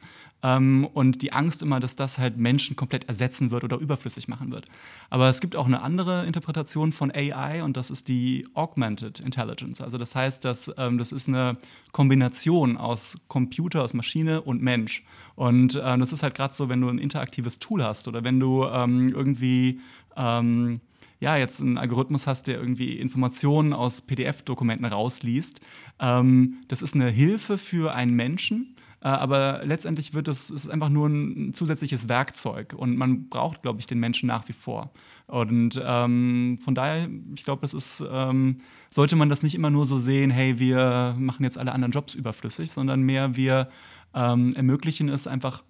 Ähm, 0.42 0.85
und 0.94 1.23
die 1.23 1.32
Angst 1.32 1.62
immer, 1.62 1.78
dass 1.78 1.94
das 1.94 2.18
halt 2.18 2.38
Menschen 2.38 2.75
komplett 2.75 3.08
ersetzen 3.08 3.52
wird 3.52 3.62
oder 3.62 3.78
überflüssig 3.78 4.26
machen 4.26 4.50
wird. 4.50 4.66
Aber 5.11 5.28
es 5.28 5.40
gibt 5.40 5.54
auch 5.54 5.66
eine 5.66 5.80
andere 5.82 6.26
Interpretation 6.26 6.90
von 6.90 7.12
AI 7.12 7.62
und 7.62 7.76
das 7.76 7.90
ist 7.90 8.08
die 8.08 8.49
Augmented 8.54 9.20
Intelligence. 9.20 9.80
Also 9.80 9.97
das 9.97 10.14
heißt, 10.14 10.44
dass 10.44 10.73
ähm, 10.76 10.99
das 10.99 11.12
ist 11.12 11.28
eine 11.28 11.56
Kombination 11.92 12.76
aus 12.76 13.18
Computer, 13.28 13.85
aus 13.85 13.94
Maschine 13.94 14.42
und 14.42 14.61
Mensch. 14.61 15.04
Und 15.37 15.76
äh, 15.76 15.99
das 15.99 16.12
ist 16.12 16.25
halt 16.25 16.35
gerade 16.35 16.52
so, 16.52 16.68
wenn 16.68 16.80
du 16.80 16.88
ein 16.88 16.99
interaktives 16.99 17.61
Tool 17.61 17.82
hast 17.85 18.08
oder 18.08 18.25
wenn 18.25 18.40
du 18.40 18.64
ähm, 18.64 19.08
irgendwie 19.08 19.80
ähm, 20.16 20.80
ja, 21.20 21.37
jetzt 21.37 21.60
einen 21.60 21.78
Algorithmus 21.78 22.26
hast, 22.26 22.46
der 22.46 22.58
irgendwie 22.58 22.98
Informationen 22.98 23.72
aus 23.72 24.02
PDF-Dokumenten 24.02 24.84
rausliest. 24.84 25.60
Ähm, 26.00 26.60
das 26.68 26.82
ist 26.82 26.94
eine 26.94 27.10
Hilfe 27.10 27.58
für 27.58 27.92
einen 27.94 28.14
Menschen, 28.14 28.76
äh, 29.00 29.08
aber 29.08 29.62
letztendlich 29.64 30.14
wird 30.14 30.28
es 30.28 30.50
ist 30.50 30.68
einfach 30.68 30.88
nur 30.88 31.08
ein 31.08 31.54
zusätzliches 31.54 32.08
Werkzeug 32.08 32.75
und 32.76 32.96
man 32.96 33.28
braucht, 33.28 33.62
glaube 33.62 33.80
ich, 33.80 33.87
den 33.87 33.98
Menschen 33.98 34.28
nach 34.28 34.48
wie 34.48 34.52
vor. 34.52 34.92
Und 35.26 35.80
ähm, 35.84 36.58
von 36.62 36.75
daher, 36.75 37.08
ich 37.34 37.44
glaube, 37.44 37.62
das 37.62 37.75
ist, 37.75 38.04
ähm, 38.10 38.60
sollte 38.90 39.16
man 39.16 39.28
das 39.28 39.42
nicht 39.42 39.54
immer 39.54 39.70
nur 39.70 39.87
so 39.87 39.98
sehen, 39.98 40.30
hey, 40.30 40.58
wir 40.58 41.16
machen 41.18 41.44
jetzt 41.44 41.58
alle 41.58 41.72
anderen 41.72 41.92
Jobs 41.92 42.14
überflüssig, 42.14 42.70
sondern 42.70 43.02
mehr 43.02 43.37
wir 43.37 43.68
ähm, 44.14 44.52
ermöglichen 44.54 45.08
es 45.08 45.26
einfach, 45.26 45.64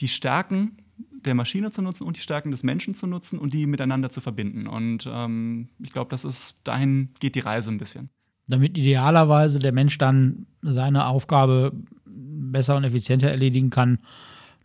die 0.00 0.08
Stärken 0.08 0.78
der 1.24 1.34
Maschine 1.34 1.70
zu 1.70 1.82
nutzen 1.82 2.04
und 2.04 2.16
die 2.16 2.20
Stärken 2.20 2.50
des 2.50 2.62
Menschen 2.62 2.94
zu 2.94 3.06
nutzen 3.06 3.38
und 3.38 3.52
die 3.52 3.66
miteinander 3.66 4.10
zu 4.10 4.20
verbinden. 4.20 4.66
Und 4.66 5.08
ähm, 5.10 5.68
ich 5.78 5.92
glaube, 5.92 6.10
das 6.10 6.24
ist, 6.24 6.60
dahin 6.64 7.10
geht 7.20 7.34
die 7.34 7.40
Reise 7.40 7.70
ein 7.70 7.78
bisschen. 7.78 8.10
Damit 8.48 8.76
idealerweise 8.76 9.58
der 9.58 9.72
Mensch 9.72 9.98
dann 9.98 10.46
seine 10.62 11.06
Aufgabe 11.06 11.72
besser 12.04 12.76
und 12.76 12.84
effizienter 12.84 13.30
erledigen 13.30 13.70
kann, 13.70 13.98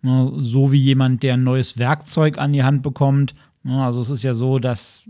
ne, 0.02 0.34
so 0.38 0.72
wie 0.72 0.80
jemand, 0.80 1.24
der 1.24 1.36
ein 1.36 1.44
neues 1.44 1.78
Werkzeug 1.78 2.38
an 2.38 2.54
die 2.54 2.64
Hand 2.64 2.84
bekommt. 2.84 3.34
Ne, 3.64 3.84
also 3.84 4.02
es 4.02 4.10
ist 4.10 4.24
ja 4.24 4.34
so, 4.34 4.60
dass 4.60 5.04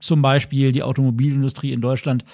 zum 0.00 0.22
Beispiel 0.22 0.72
die 0.72 0.82
Automobilindustrie 0.82 1.72
in 1.72 1.80
Deutschland 1.80 2.24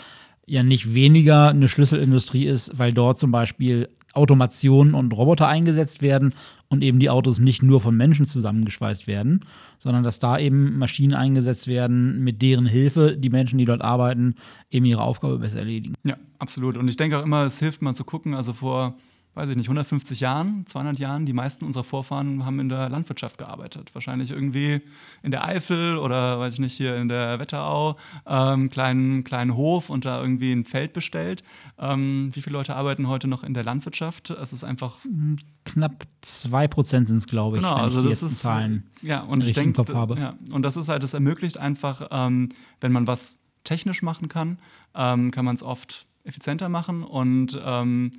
ja 0.46 0.62
nicht 0.62 0.94
weniger 0.94 1.48
eine 1.48 1.68
Schlüsselindustrie 1.68 2.46
ist, 2.46 2.78
weil 2.78 2.92
dort 2.92 3.18
zum 3.18 3.30
Beispiel 3.30 3.88
Automation 4.14 4.94
und 4.94 5.12
Roboter 5.12 5.48
eingesetzt 5.48 6.02
werden 6.02 6.34
und 6.68 6.82
eben 6.82 6.98
die 6.98 7.10
Autos 7.10 7.38
nicht 7.38 7.62
nur 7.62 7.80
von 7.80 7.96
Menschen 7.96 8.26
zusammengeschweißt 8.26 9.06
werden, 9.06 9.44
sondern 9.78 10.02
dass 10.02 10.18
da 10.18 10.38
eben 10.38 10.78
Maschinen 10.78 11.14
eingesetzt 11.14 11.66
werden, 11.68 12.22
mit 12.22 12.42
deren 12.42 12.66
Hilfe 12.66 13.16
die 13.16 13.30
Menschen, 13.30 13.58
die 13.58 13.64
dort 13.64 13.82
arbeiten, 13.82 14.34
eben 14.70 14.86
ihre 14.86 15.02
Aufgabe 15.02 15.38
besser 15.38 15.60
erledigen. 15.60 15.94
Ja, 16.04 16.16
absolut. 16.38 16.76
Und 16.76 16.88
ich 16.88 16.96
denke 16.96 17.18
auch 17.18 17.24
immer, 17.24 17.44
es 17.44 17.58
hilft 17.58 17.82
mal 17.82 17.94
zu 17.94 18.04
gucken, 18.04 18.34
also 18.34 18.52
vor 18.52 18.96
weiß 19.34 19.48
ich 19.48 19.56
nicht, 19.56 19.66
150 19.66 20.20
Jahren, 20.20 20.66
200 20.66 20.98
Jahren, 20.98 21.24
die 21.26 21.32
meisten 21.32 21.64
unserer 21.64 21.84
Vorfahren 21.84 22.44
haben 22.44 22.60
in 22.60 22.68
der 22.68 22.88
Landwirtschaft 22.88 23.38
gearbeitet. 23.38 23.90
Wahrscheinlich 23.94 24.30
irgendwie 24.30 24.82
in 25.22 25.30
der 25.30 25.44
Eifel 25.44 25.96
oder, 25.96 26.38
weiß 26.38 26.54
ich 26.54 26.60
nicht, 26.60 26.74
hier 26.74 26.96
in 26.96 27.08
der 27.08 27.38
Wetterau, 27.38 27.96
ähm, 28.26 28.68
kleinen, 28.68 29.24
kleinen 29.24 29.56
Hof 29.56 29.88
und 29.90 30.04
da 30.04 30.20
irgendwie 30.20 30.52
ein 30.52 30.64
Feld 30.64 30.92
bestellt. 30.92 31.42
Ähm, 31.78 32.30
wie 32.34 32.42
viele 32.42 32.56
Leute 32.56 32.74
arbeiten 32.74 33.08
heute 33.08 33.26
noch 33.26 33.42
in 33.42 33.54
der 33.54 33.64
Landwirtschaft? 33.64 34.30
Es 34.30 34.52
ist 34.52 34.64
einfach. 34.64 34.98
Knapp 35.64 36.06
2% 36.24 36.84
sind 37.06 37.16
es, 37.16 37.26
glaube 37.26 37.56
ich, 37.56 37.62
genau, 37.62 37.76
wenn 37.76 37.82
also 37.82 37.98
ich 38.00 38.04
die 38.04 38.10
das 38.10 38.22
ist, 38.22 38.40
Zahlen 38.40 38.90
ja, 39.02 39.20
und 39.20 39.44
ich 39.44 39.52
denke, 39.52 39.84
ja, 40.16 40.36
und 40.50 40.62
das 40.62 40.76
ist 40.76 40.88
halt, 40.88 41.02
das 41.02 41.12
ermöglicht 41.12 41.58
einfach, 41.58 42.08
ähm, 42.10 42.50
wenn 42.80 42.92
man 42.92 43.06
was 43.06 43.40
technisch 43.64 44.02
machen 44.02 44.28
kann, 44.28 44.58
ähm, 44.94 45.30
kann 45.30 45.44
man 45.44 45.54
es 45.54 45.62
oft 45.62 46.06
effizienter 46.24 46.68
machen 46.68 47.02
und 47.02 47.60
ähm, 47.64 48.12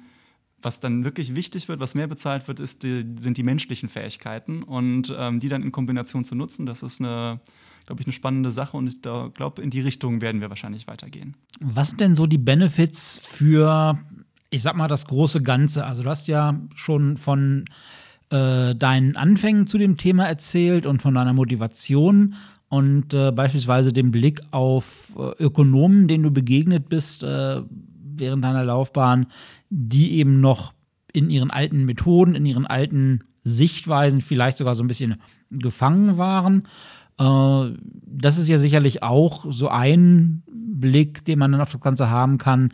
was 0.64 0.80
dann 0.80 1.04
wirklich 1.04 1.36
wichtig 1.36 1.68
wird, 1.68 1.80
was 1.80 1.96
mehr 1.96 2.08
bezahlt 2.08 2.48
wird, 2.48 2.60
ist 2.60 2.84
die, 2.84 3.06
sind 3.20 3.38
die 3.38 3.44
menschlichen 3.44 3.90
Fähigkeiten 3.90 4.64
und 4.64 5.14
ähm, 5.18 5.40
die 5.40 5.50
dann 5.50 5.62
in 5.62 5.72
Kombination 5.72 6.26
zu 6.26 6.36
nutzen, 6.36 6.66
das 6.66 6.84
ist 6.84 7.02
eine, 7.02 7.40
glaube 7.86 8.02
ich, 8.02 8.08
eine 8.08 8.14
spannende 8.14 8.52
Sache 8.52 8.78
und 8.78 8.88
ich 8.88 9.02
glaube, 9.02 9.62
in 9.62 9.70
die 9.70 9.82
Richtung 9.82 10.22
werden 10.22 10.42
wir 10.42 10.50
wahrscheinlich 10.50 10.88
weitergehen. 10.88 11.36
Was 11.60 11.90
sind 11.90 12.02
denn 12.02 12.16
so 12.16 12.26
die 12.26 12.38
Benefits 12.38 13.20
für, 13.24 14.00
ich 14.50 14.62
sag 14.64 14.76
mal, 14.76 14.88
das 14.88 15.06
große 15.08 15.44
Ganze? 15.44 15.86
Also 15.86 16.04
du 16.04 16.10
hast 16.10 16.28
ja 16.28 16.60
schon 16.76 17.18
von 17.18 17.66
äh, 18.30 18.74
deinen 18.76 19.16
Anfängen 19.16 19.68
zu 19.68 19.78
dem 19.78 19.98
Thema 19.98 20.26
erzählt 20.26 20.86
und 20.86 21.02
von 21.02 21.14
deiner 21.14 21.34
Motivation 21.34 22.36
und 22.70 23.14
äh, 23.14 23.32
beispielsweise 23.32 23.94
dem 23.94 24.10
Blick 24.10 24.42
auf 24.50 25.12
äh, 25.16 25.44
Ökonomen, 25.44 26.08
denen 26.08 26.24
du 26.24 26.32
begegnet 26.32 26.90
bist 26.90 27.22
äh, 27.22 27.62
während 28.16 28.44
deiner 28.44 28.64
Laufbahn, 28.64 29.28
die 29.76 30.14
eben 30.14 30.40
noch 30.40 30.74
in 31.12 31.32
ihren 31.32 31.50
alten 31.50 31.86
Methoden, 31.86 32.36
in 32.36 32.46
ihren 32.46 32.68
alten 32.68 33.24
Sichtweisen 33.44 34.22
vielleicht 34.22 34.58
sogar 34.58 34.76
so 34.76 34.84
ein 34.84 34.88
bisschen 34.88 35.16
gefangen 35.50 36.18
waren. 36.18 36.68
Äh, 37.20 37.76
das 38.06 38.38
ist 38.38 38.48
ja 38.48 38.60
sicherlich 38.60 39.02
auch 39.02 39.46
so 39.50 39.70
ein 39.70 40.44
Blick, 40.48 41.26
den 41.26 41.40
man 41.40 41.52
dann 41.52 41.62
auf 41.62 41.72
das 41.72 41.82
Ganze 41.82 42.10
haben 42.10 42.38
kann, 42.38 42.70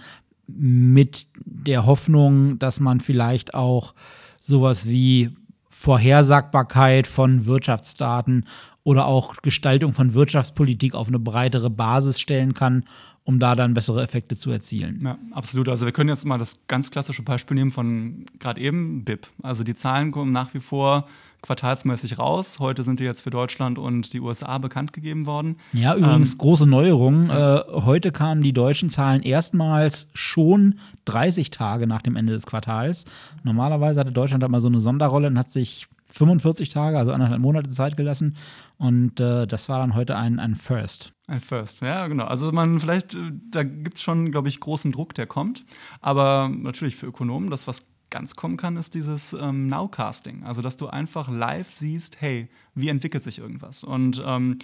mit 0.47 1.27
der 1.45 1.85
Hoffnung, 1.85 2.59
dass 2.59 2.79
man 2.79 2.99
vielleicht 2.99 3.53
auch 3.53 3.93
sowas 4.39 4.87
wie 4.87 5.29
Vorhersagbarkeit 5.69 7.07
von 7.07 7.45
Wirtschaftsdaten 7.45 8.45
oder 8.83 9.05
auch 9.05 9.35
Gestaltung 9.37 9.93
von 9.93 10.13
Wirtschaftspolitik 10.13 10.95
auf 10.95 11.07
eine 11.07 11.19
breitere 11.19 11.69
Basis 11.69 12.19
stellen 12.19 12.53
kann 12.53 12.83
um 13.23 13.39
da 13.39 13.55
dann 13.55 13.73
bessere 13.73 14.01
Effekte 14.01 14.35
zu 14.35 14.51
erzielen. 14.51 14.99
Ja, 15.03 15.17
absolut. 15.31 15.69
Also 15.69 15.85
wir 15.85 15.93
können 15.93 16.09
jetzt 16.09 16.25
mal 16.25 16.37
das 16.37 16.59
ganz 16.67 16.89
klassische 16.91 17.21
Beispiel 17.21 17.55
nehmen 17.55 17.71
von 17.71 18.25
gerade 18.39 18.59
eben 18.59 19.03
BIP. 19.03 19.27
Also 19.43 19.63
die 19.63 19.75
Zahlen 19.75 20.11
kommen 20.11 20.31
nach 20.31 20.53
wie 20.53 20.59
vor 20.59 21.07
quartalsmäßig 21.41 22.19
raus. 22.19 22.59
Heute 22.59 22.83
sind 22.83 22.99
die 22.99 23.03
jetzt 23.03 23.21
für 23.21 23.29
Deutschland 23.29 23.77
und 23.77 24.13
die 24.13 24.19
USA 24.19 24.57
bekannt 24.57 24.93
gegeben 24.93 25.25
worden. 25.25 25.57
Ja, 25.73 25.95
übrigens 25.95 26.33
ähm, 26.33 26.37
große 26.39 26.65
Neuerung. 26.65 27.29
Äh, 27.29 27.61
heute 27.69 28.11
kamen 28.11 28.41
die 28.41 28.53
deutschen 28.53 28.89
Zahlen 28.89 29.21
erstmals 29.21 30.09
schon 30.13 30.79
30 31.05 31.49
Tage 31.49 31.87
nach 31.87 32.01
dem 32.01 32.15
Ende 32.15 32.33
des 32.33 32.45
Quartals. 32.45 33.05
Normalerweise 33.43 33.99
hatte 33.99 34.11
Deutschland 34.11 34.43
da 34.43 34.47
mal 34.47 34.61
so 34.61 34.67
eine 34.67 34.81
Sonderrolle 34.81 35.27
und 35.27 35.37
hat 35.37 35.51
sich 35.51 35.87
45 36.11 36.69
Tage, 36.69 36.97
also 36.97 37.11
anderthalb 37.11 37.41
Monate 37.41 37.69
Zeit 37.69 37.97
gelassen. 37.97 38.35
Und 38.77 39.19
äh, 39.19 39.45
das 39.45 39.69
war 39.69 39.79
dann 39.79 39.95
heute 39.95 40.15
ein, 40.15 40.39
ein 40.39 40.55
First. 40.55 41.13
Ein 41.27 41.39
First, 41.39 41.81
ja, 41.81 42.07
genau. 42.07 42.25
Also 42.25 42.51
man 42.51 42.79
vielleicht, 42.79 43.13
äh, 43.13 43.31
da 43.51 43.63
gibt 43.63 43.97
es 43.97 44.01
schon, 44.01 44.31
glaube 44.31 44.47
ich, 44.47 44.59
großen 44.59 44.91
Druck, 44.91 45.13
der 45.13 45.27
kommt. 45.27 45.65
Aber 46.01 46.49
natürlich 46.51 46.95
für 46.95 47.05
Ökonomen, 47.05 47.49
das, 47.49 47.67
was 47.67 47.85
ganz 48.09 48.35
kommen 48.35 48.57
kann, 48.57 48.77
ist 48.77 48.93
dieses 48.93 49.33
ähm, 49.33 49.67
Nowcasting. 49.67 50.43
Also, 50.43 50.61
dass 50.61 50.77
du 50.77 50.87
einfach 50.87 51.29
live 51.29 51.71
siehst, 51.71 52.19
hey, 52.21 52.49
wie 52.73 52.89
entwickelt 52.89 53.23
sich 53.23 53.39
irgendwas? 53.39 53.83
Und 53.83 54.21
ähm, 54.25 54.57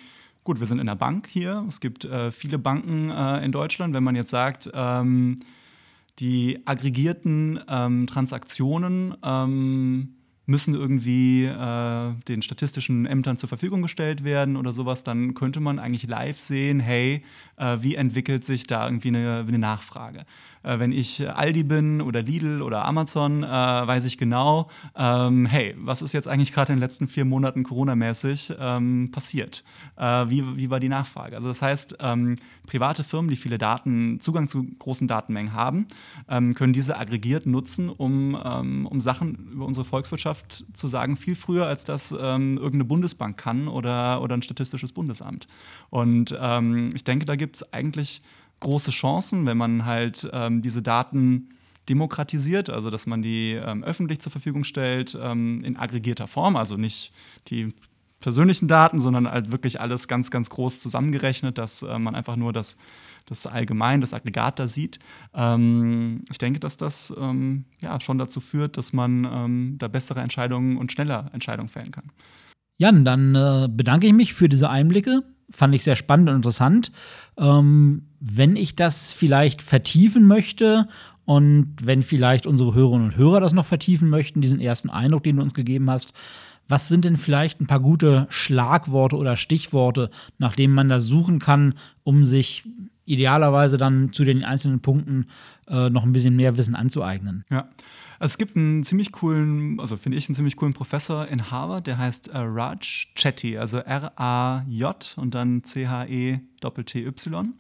gut, 0.43 0.59
wir 0.59 0.67
sind 0.67 0.79
in 0.79 0.87
der 0.87 0.95
Bank 0.95 1.27
hier. 1.27 1.63
Es 1.67 1.79
gibt 1.79 2.05
äh, 2.05 2.31
viele 2.31 2.57
Banken 2.57 3.11
äh, 3.11 3.43
in 3.45 3.51
Deutschland. 3.51 3.93
Wenn 3.93 4.03
man 4.03 4.15
jetzt 4.15 4.31
sagt, 4.31 4.69
ähm, 4.73 5.39
die 6.19 6.61
aggregierten 6.65 7.59
ähm, 7.67 8.07
Transaktionen 8.07 9.15
ähm, 9.21 10.15
müssen 10.45 10.75
irgendwie 10.75 11.45
äh, 11.45 12.13
den 12.27 12.41
statistischen 12.41 13.05
Ämtern 13.05 13.37
zur 13.37 13.49
Verfügung 13.49 13.81
gestellt 13.81 14.23
werden 14.23 14.57
oder 14.57 14.71
sowas, 14.73 15.03
dann 15.03 15.33
könnte 15.33 15.59
man 15.59 15.79
eigentlich 15.79 16.07
live 16.07 16.39
sehen, 16.39 16.79
hey, 16.79 17.23
äh, 17.57 17.77
wie 17.81 17.95
entwickelt 17.95 18.43
sich 18.43 18.67
da 18.67 18.85
irgendwie 18.85 19.09
eine, 19.09 19.45
eine 19.47 19.59
Nachfrage. 19.59 20.25
Äh, 20.65 20.79
wenn 20.79 20.91
ich 20.91 21.27
Aldi 21.27 21.63
bin 21.63 22.01
oder 22.01 22.21
Lidl 22.21 22.61
oder 22.61 22.85
Amazon, 22.85 23.43
äh, 23.43 23.47
weiß 23.47 24.05
ich 24.05 24.17
genau, 24.17 24.69
ähm, 24.95 25.45
hey, 25.45 25.75
was 25.77 26.01
ist 26.01 26.13
jetzt 26.13 26.27
eigentlich 26.27 26.51
gerade 26.51 26.73
in 26.73 26.77
den 26.77 26.83
letzten 26.83 27.07
vier 27.07 27.25
Monaten 27.25 27.63
Corona-mäßig 27.63 28.53
ähm, 28.59 29.11
passiert? 29.11 29.63
Äh, 29.97 30.29
wie, 30.29 30.57
wie 30.57 30.69
war 30.69 30.79
die 30.79 30.89
Nachfrage? 30.89 31.35
Also 31.35 31.47
das 31.47 31.61
heißt, 31.61 31.97
ähm, 31.99 32.37
private 32.65 33.03
Firmen, 33.03 33.29
die 33.29 33.35
viele 33.35 33.57
Daten, 33.57 34.19
Zugang 34.19 34.47
zu 34.47 34.63
großen 34.79 35.07
Datenmengen 35.07 35.53
haben, 35.53 35.87
ähm, 36.29 36.55
können 36.55 36.73
diese 36.73 36.97
aggregiert 36.97 37.45
nutzen, 37.45 37.89
um, 37.89 38.37
ähm, 38.43 38.87
um 38.87 38.99
Sachen 39.01 39.51
über 39.51 39.65
unsere 39.65 39.85
Volkswirtschaft 39.85 40.34
zu 40.73 40.87
sagen, 40.87 41.17
viel 41.17 41.35
früher, 41.35 41.67
als 41.67 41.83
das 41.83 42.11
ähm, 42.11 42.57
irgendeine 42.57 42.85
Bundesbank 42.85 43.37
kann 43.37 43.67
oder, 43.67 44.21
oder 44.21 44.35
ein 44.35 44.41
statistisches 44.41 44.91
Bundesamt. 44.93 45.47
Und 45.89 46.31
ich 46.31 47.03
denke, 47.03 47.25
da 47.25 47.35
gibt 47.35 47.57
es 47.57 47.73
eigentlich 47.73 48.21
große 48.59 48.91
Chancen, 48.91 49.45
wenn 49.45 49.57
man 49.57 49.85
halt 49.85 50.27
ähm, 50.33 50.61
diese 50.61 50.81
Daten 50.81 51.49
demokratisiert, 51.89 52.69
also 52.69 52.89
dass 52.89 53.05
man 53.05 53.21
die 53.21 53.53
ähm, 53.53 53.83
öffentlich 53.83 54.19
zur 54.19 54.31
Verfügung 54.31 54.63
stellt, 54.63 55.17
ähm, 55.21 55.63
in 55.63 55.77
aggregierter 55.77 56.27
Form, 56.27 56.55
also 56.55 56.77
nicht 56.77 57.11
die 57.47 57.73
persönlichen 58.25 58.67
Daten, 58.67 58.99
sondern 58.99 59.29
halt 59.29 59.51
wirklich 59.51 59.79
alles 59.79 60.07
ganz, 60.07 60.31
ganz 60.31 60.49
groß 60.49 60.79
zusammengerechnet, 60.79 61.59
dass 61.59 61.83
äh, 61.83 61.99
man 61.99 62.15
einfach 62.15 62.37
nur 62.37 62.53
das, 62.53 62.75
das 63.27 63.45
Allgemein, 63.45 64.01
das 64.01 64.15
Aggregat 64.15 64.57
da 64.57 64.65
sieht. 64.65 64.97
Ähm, 65.35 66.23
ich 66.31 66.39
denke, 66.39 66.59
dass 66.59 66.75
das 66.75 67.13
ähm, 67.19 67.65
ja, 67.81 68.01
schon 68.01 68.17
dazu 68.17 68.39
führt, 68.39 68.77
dass 68.77 68.93
man 68.93 69.27
ähm, 69.31 69.75
da 69.77 69.87
bessere 69.87 70.21
Entscheidungen 70.21 70.77
und 70.77 70.91
schneller 70.91 71.29
Entscheidungen 71.33 71.69
fällen 71.69 71.91
kann. 71.91 72.11
Jan, 72.77 73.05
dann 73.05 73.35
äh, 73.35 73.67
bedanke 73.69 74.07
ich 74.07 74.13
mich 74.13 74.33
für 74.33 74.49
diese 74.49 74.71
Einblicke 74.71 75.21
fand 75.51 75.75
ich 75.75 75.83
sehr 75.83 75.95
spannend 75.95 76.27
und 76.29 76.37
interessant. 76.37 76.91
Ähm, 77.37 78.07
wenn 78.19 78.55
ich 78.55 78.75
das 78.75 79.13
vielleicht 79.13 79.61
vertiefen 79.61 80.25
möchte 80.25 80.87
und 81.25 81.75
wenn 81.83 82.01
vielleicht 82.01 82.47
unsere 82.47 82.73
Hörerinnen 82.73 83.05
und 83.05 83.17
Hörer 83.17 83.41
das 83.41 83.53
noch 83.53 83.65
vertiefen 83.65 84.09
möchten, 84.09 84.41
diesen 84.41 84.59
ersten 84.59 84.89
Eindruck, 84.89 85.23
den 85.23 85.35
du 85.35 85.43
uns 85.43 85.53
gegeben 85.53 85.89
hast, 85.89 86.13
was 86.67 86.87
sind 86.87 87.05
denn 87.05 87.17
vielleicht 87.17 87.61
ein 87.61 87.67
paar 87.67 87.79
gute 87.79 88.27
Schlagworte 88.29 89.17
oder 89.17 89.37
Stichworte, 89.37 90.09
nach 90.37 90.55
denen 90.55 90.73
man 90.73 90.89
da 90.89 90.99
suchen 90.99 91.39
kann, 91.39 91.75
um 92.03 92.25
sich 92.25 92.63
idealerweise 93.05 93.77
dann 93.77 94.11
zu 94.11 94.25
den 94.25 94.43
einzelnen 94.43 94.81
Punkten 94.81 95.27
äh, 95.67 95.89
noch 95.89 96.03
ein 96.03 96.13
bisschen 96.13 96.35
mehr 96.35 96.57
Wissen 96.57 96.75
anzueignen? 96.75 97.45
Ja. 97.49 97.69
Es 98.19 98.37
gibt 98.37 98.55
einen 98.55 98.83
ziemlich 98.83 99.11
coolen, 99.11 99.79
also 99.79 99.97
finde 99.97 100.17
ich 100.17 100.27
einen 100.29 100.35
ziemlich 100.35 100.55
coolen 100.55 100.73
Professor 100.73 101.27
in 101.27 101.51
Harvard, 101.51 101.85
der 101.85 101.97
heißt 101.97 102.29
äh, 102.29 102.37
Raj 102.37 103.07
Chetty, 103.13 103.57
also 103.57 103.77
R-A-J 103.79 105.15
und 105.17 105.35
dann 105.35 105.63
C-H-E-T-T-Y. 105.63 107.53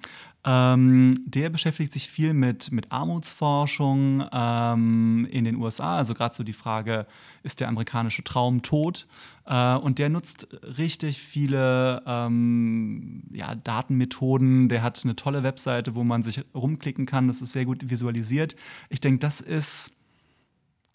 Ähm, 0.47 1.23
der 1.25 1.49
beschäftigt 1.49 1.91
sich 1.91 2.07
viel 2.07 2.35
mit, 2.35 2.71
mit 2.71 2.91
Armutsforschung 2.91 4.23
ähm, 4.31 5.27
in 5.31 5.43
den 5.43 5.55
USA, 5.55 5.97
also 5.97 6.13
gerade 6.13 6.35
so 6.35 6.43
die 6.43 6.53
Frage, 6.53 7.07
ist 7.41 7.61
der 7.61 7.67
amerikanische 7.67 8.23
Traum 8.23 8.61
tot? 8.61 9.07
Äh, 9.47 9.75
und 9.77 9.97
der 9.97 10.09
nutzt 10.09 10.47
richtig 10.77 11.19
viele 11.19 12.03
ähm, 12.05 13.23
ja, 13.31 13.55
Datenmethoden. 13.55 14.69
Der 14.69 14.83
hat 14.83 15.03
eine 15.03 15.15
tolle 15.15 15.41
Webseite, 15.41 15.95
wo 15.95 16.03
man 16.03 16.21
sich 16.21 16.45
rumklicken 16.53 17.07
kann. 17.07 17.27
Das 17.27 17.41
ist 17.41 17.53
sehr 17.53 17.65
gut 17.65 17.89
visualisiert. 17.89 18.55
Ich 18.89 19.01
denke, 19.01 19.19
das 19.19 19.41
ist 19.41 19.93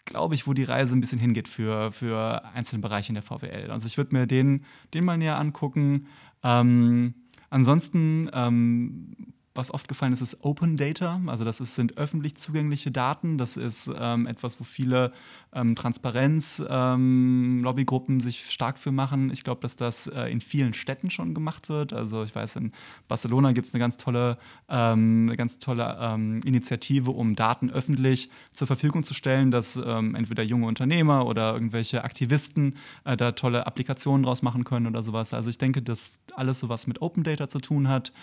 glaube 0.05 0.35
ich, 0.35 0.47
wo 0.47 0.53
die 0.53 0.63
Reise 0.63 0.95
ein 0.95 1.01
bisschen 1.01 1.19
hingeht 1.19 1.47
für, 1.47 1.91
für 1.91 2.43
einzelne 2.53 2.81
Bereiche 2.81 3.09
in 3.09 3.15
der 3.15 3.23
VWL. 3.23 3.69
Also 3.69 3.87
ich 3.87 3.97
würde 3.97 4.15
mir 4.15 4.27
den, 4.27 4.65
den 4.93 5.05
mal 5.05 5.17
näher 5.17 5.37
angucken. 5.37 6.07
Ähm, 6.43 7.13
ansonsten 7.49 8.29
ähm, 8.33 9.13
was 9.53 9.73
oft 9.73 9.87
gefallen 9.87 10.13
ist, 10.13 10.21
ist 10.21 10.43
Open 10.43 10.77
Data. 10.77 11.21
Also 11.27 11.43
das 11.43 11.59
ist, 11.59 11.75
sind 11.75 11.97
öffentlich 11.97 12.35
zugängliche 12.35 12.91
Daten. 12.91 13.37
Das 13.37 13.57
ist 13.57 13.89
ähm, 13.93 14.27
etwas, 14.27 14.59
wo 14.59 14.63
viele 14.63 15.11
ähm, 15.53 15.75
Transparenz-Lobbygruppen 15.75 18.15
ähm, 18.15 18.21
sich 18.21 18.51
stark 18.51 18.77
für 18.77 18.91
machen. 18.91 19.31
Ich 19.31 19.43
glaube, 19.43 19.61
dass 19.61 19.75
das 19.75 20.05
äh, 20.07 20.31
in 20.31 20.41
vielen 20.41 20.73
Städten 20.73 21.09
schon 21.09 21.33
gemacht 21.33 21.67
wird. 21.69 21.93
Also 21.93 22.23
ich 22.23 22.33
weiß, 22.33 22.55
in 22.57 22.71
Barcelona 23.07 23.51
gibt 23.51 23.67
es 23.67 23.73
eine 23.73 23.79
ganz 23.79 23.97
tolle, 23.97 24.37
ähm, 24.69 25.27
eine 25.27 25.37
ganz 25.37 25.59
tolle 25.59 25.97
ähm, 25.99 26.41
Initiative, 26.45 27.11
um 27.11 27.35
Daten 27.35 27.69
öffentlich 27.69 28.29
zur 28.53 28.67
Verfügung 28.67 29.03
zu 29.03 29.13
stellen, 29.13 29.51
dass 29.51 29.75
ähm, 29.75 30.15
entweder 30.15 30.43
junge 30.43 30.67
Unternehmer 30.67 31.25
oder 31.25 31.53
irgendwelche 31.53 32.03
Aktivisten 32.03 32.77
äh, 33.03 33.17
da 33.17 33.33
tolle 33.33 33.67
Applikationen 33.67 34.23
draus 34.23 34.41
machen 34.41 34.63
können 34.63 34.87
oder 34.87 35.03
sowas. 35.03 35.33
Also 35.33 35.49
ich 35.49 35.57
denke, 35.57 35.81
dass 35.81 36.19
alles 36.35 36.59
so 36.59 36.69
was 36.69 36.87
mit 36.87 37.01
Open 37.01 37.23
Data 37.23 37.49
zu 37.49 37.59
tun 37.59 37.89
hat, 37.89 38.13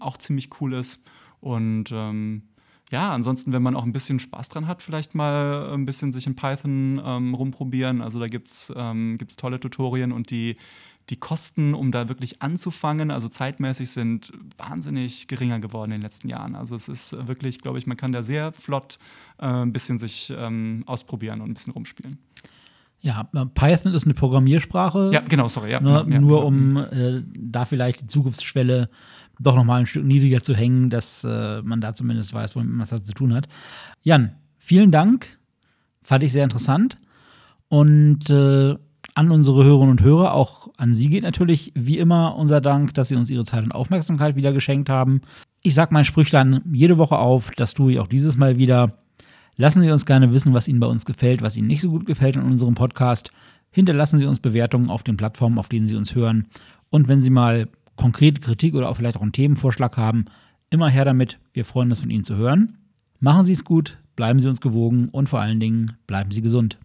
auch 0.00 0.16
auch 0.16 0.18
ziemlich 0.18 0.48
cool 0.60 0.72
ist. 0.72 1.04
Und 1.40 1.92
ähm, 1.92 2.42
ja, 2.90 3.12
ansonsten, 3.12 3.52
wenn 3.52 3.62
man 3.62 3.74
auch 3.74 3.82
ein 3.82 3.92
bisschen 3.92 4.20
Spaß 4.20 4.48
dran 4.48 4.68
hat, 4.68 4.80
vielleicht 4.80 5.14
mal 5.14 5.72
ein 5.72 5.86
bisschen 5.86 6.12
sich 6.12 6.26
in 6.26 6.36
Python 6.36 7.00
ähm, 7.04 7.34
rumprobieren. 7.34 8.00
Also 8.00 8.20
da 8.20 8.26
gibt 8.26 8.48
es 8.48 8.72
ähm, 8.76 9.18
tolle 9.36 9.58
Tutorien 9.58 10.12
und 10.12 10.30
die, 10.30 10.56
die 11.10 11.16
Kosten, 11.16 11.74
um 11.74 11.90
da 11.90 12.08
wirklich 12.08 12.42
anzufangen, 12.42 13.10
also 13.10 13.28
zeitmäßig, 13.28 13.90
sind 13.90 14.32
wahnsinnig 14.56 15.26
geringer 15.26 15.58
geworden 15.58 15.90
in 15.90 15.98
den 15.98 16.02
letzten 16.02 16.28
Jahren. 16.28 16.54
Also 16.54 16.76
es 16.76 16.88
ist 16.88 17.26
wirklich, 17.26 17.60
glaube 17.60 17.78
ich, 17.78 17.88
man 17.88 17.96
kann 17.96 18.12
da 18.12 18.22
sehr 18.22 18.52
flott 18.52 18.98
äh, 19.38 19.46
ein 19.46 19.72
bisschen 19.72 19.98
sich 19.98 20.32
ähm, 20.36 20.84
ausprobieren 20.86 21.40
und 21.40 21.50
ein 21.50 21.54
bisschen 21.54 21.72
rumspielen. 21.72 22.18
Ja, 23.00 23.24
Python 23.54 23.94
ist 23.94 24.04
eine 24.04 24.14
Programmiersprache. 24.14 25.10
Ja, 25.12 25.20
genau, 25.20 25.48
sorry. 25.48 25.70
Ja, 25.70 25.80
ne, 25.80 26.06
ja, 26.08 26.20
nur 26.20 26.38
genau. 26.38 26.46
um 26.46 26.76
äh, 26.76 27.22
da 27.38 27.64
vielleicht 27.64 28.00
die 28.00 28.06
Zukunftsschwelle 28.06 28.88
doch 29.38 29.54
noch 29.54 29.64
mal 29.64 29.80
ein 29.80 29.86
Stück 29.86 30.04
niedriger 30.04 30.42
zu 30.42 30.54
hängen, 30.54 30.90
dass 30.90 31.24
äh, 31.24 31.62
man 31.62 31.80
da 31.80 31.94
zumindest 31.94 32.32
weiß, 32.32 32.56
womit 32.56 32.70
man 32.70 32.80
es 32.80 32.88
zu 32.88 33.12
tun 33.12 33.34
hat. 33.34 33.48
Jan, 34.02 34.32
vielen 34.58 34.90
Dank. 34.90 35.38
Fand 36.02 36.22
ich 36.24 36.32
sehr 36.32 36.44
interessant. 36.44 36.98
Und 37.68 38.30
äh, 38.30 38.76
an 39.14 39.30
unsere 39.30 39.64
Hörerinnen 39.64 39.92
und 39.92 40.02
Hörer, 40.02 40.34
auch 40.34 40.68
an 40.76 40.94
Sie 40.94 41.08
geht 41.08 41.22
natürlich 41.22 41.72
wie 41.74 41.98
immer 41.98 42.36
unser 42.36 42.60
Dank, 42.60 42.94
dass 42.94 43.08
Sie 43.08 43.16
uns 43.16 43.30
Ihre 43.30 43.44
Zeit 43.44 43.64
und 43.64 43.72
Aufmerksamkeit 43.72 44.36
wieder 44.36 44.52
geschenkt 44.52 44.88
haben. 44.88 45.22
Ich 45.62 45.74
sage 45.74 45.94
mein 45.94 46.04
Sprüchlein 46.04 46.60
jede 46.70 46.98
Woche 46.98 47.18
auf, 47.18 47.50
das 47.56 47.74
tue 47.74 47.92
ich 47.92 47.98
auch 47.98 48.08
dieses 48.08 48.36
Mal 48.36 48.56
wieder. 48.56 48.98
Lassen 49.56 49.82
Sie 49.82 49.90
uns 49.90 50.04
gerne 50.04 50.32
wissen, 50.32 50.52
was 50.52 50.68
Ihnen 50.68 50.80
bei 50.80 50.86
uns 50.86 51.06
gefällt, 51.06 51.40
was 51.40 51.56
Ihnen 51.56 51.66
nicht 51.66 51.80
so 51.80 51.90
gut 51.90 52.04
gefällt 52.04 52.36
in 52.36 52.42
unserem 52.42 52.74
Podcast. 52.74 53.30
Hinterlassen 53.70 54.18
Sie 54.18 54.26
uns 54.26 54.38
Bewertungen 54.38 54.90
auf 54.90 55.02
den 55.02 55.16
Plattformen, 55.16 55.58
auf 55.58 55.68
denen 55.68 55.86
Sie 55.86 55.96
uns 55.96 56.14
hören. 56.14 56.46
Und 56.90 57.08
wenn 57.08 57.22
Sie 57.22 57.30
mal 57.30 57.68
konkrete 57.96 58.40
Kritik 58.40 58.74
oder 58.74 58.88
auch 58.88 58.96
vielleicht 58.96 59.16
auch 59.16 59.22
einen 59.22 59.32
Themenvorschlag 59.32 59.96
haben, 59.96 60.26
immer 60.70 60.88
her 60.88 61.04
damit. 61.04 61.38
Wir 61.52 61.64
freuen 61.64 61.90
uns 61.90 62.00
von 62.00 62.10
Ihnen 62.10 62.24
zu 62.24 62.36
hören. 62.36 62.78
Machen 63.18 63.44
Sie 63.44 63.52
es 63.52 63.64
gut, 63.64 63.98
bleiben 64.14 64.40
Sie 64.40 64.48
uns 64.48 64.60
gewogen 64.60 65.08
und 65.08 65.28
vor 65.28 65.40
allen 65.40 65.60
Dingen 65.60 65.92
bleiben 66.06 66.30
Sie 66.30 66.42
gesund. 66.42 66.78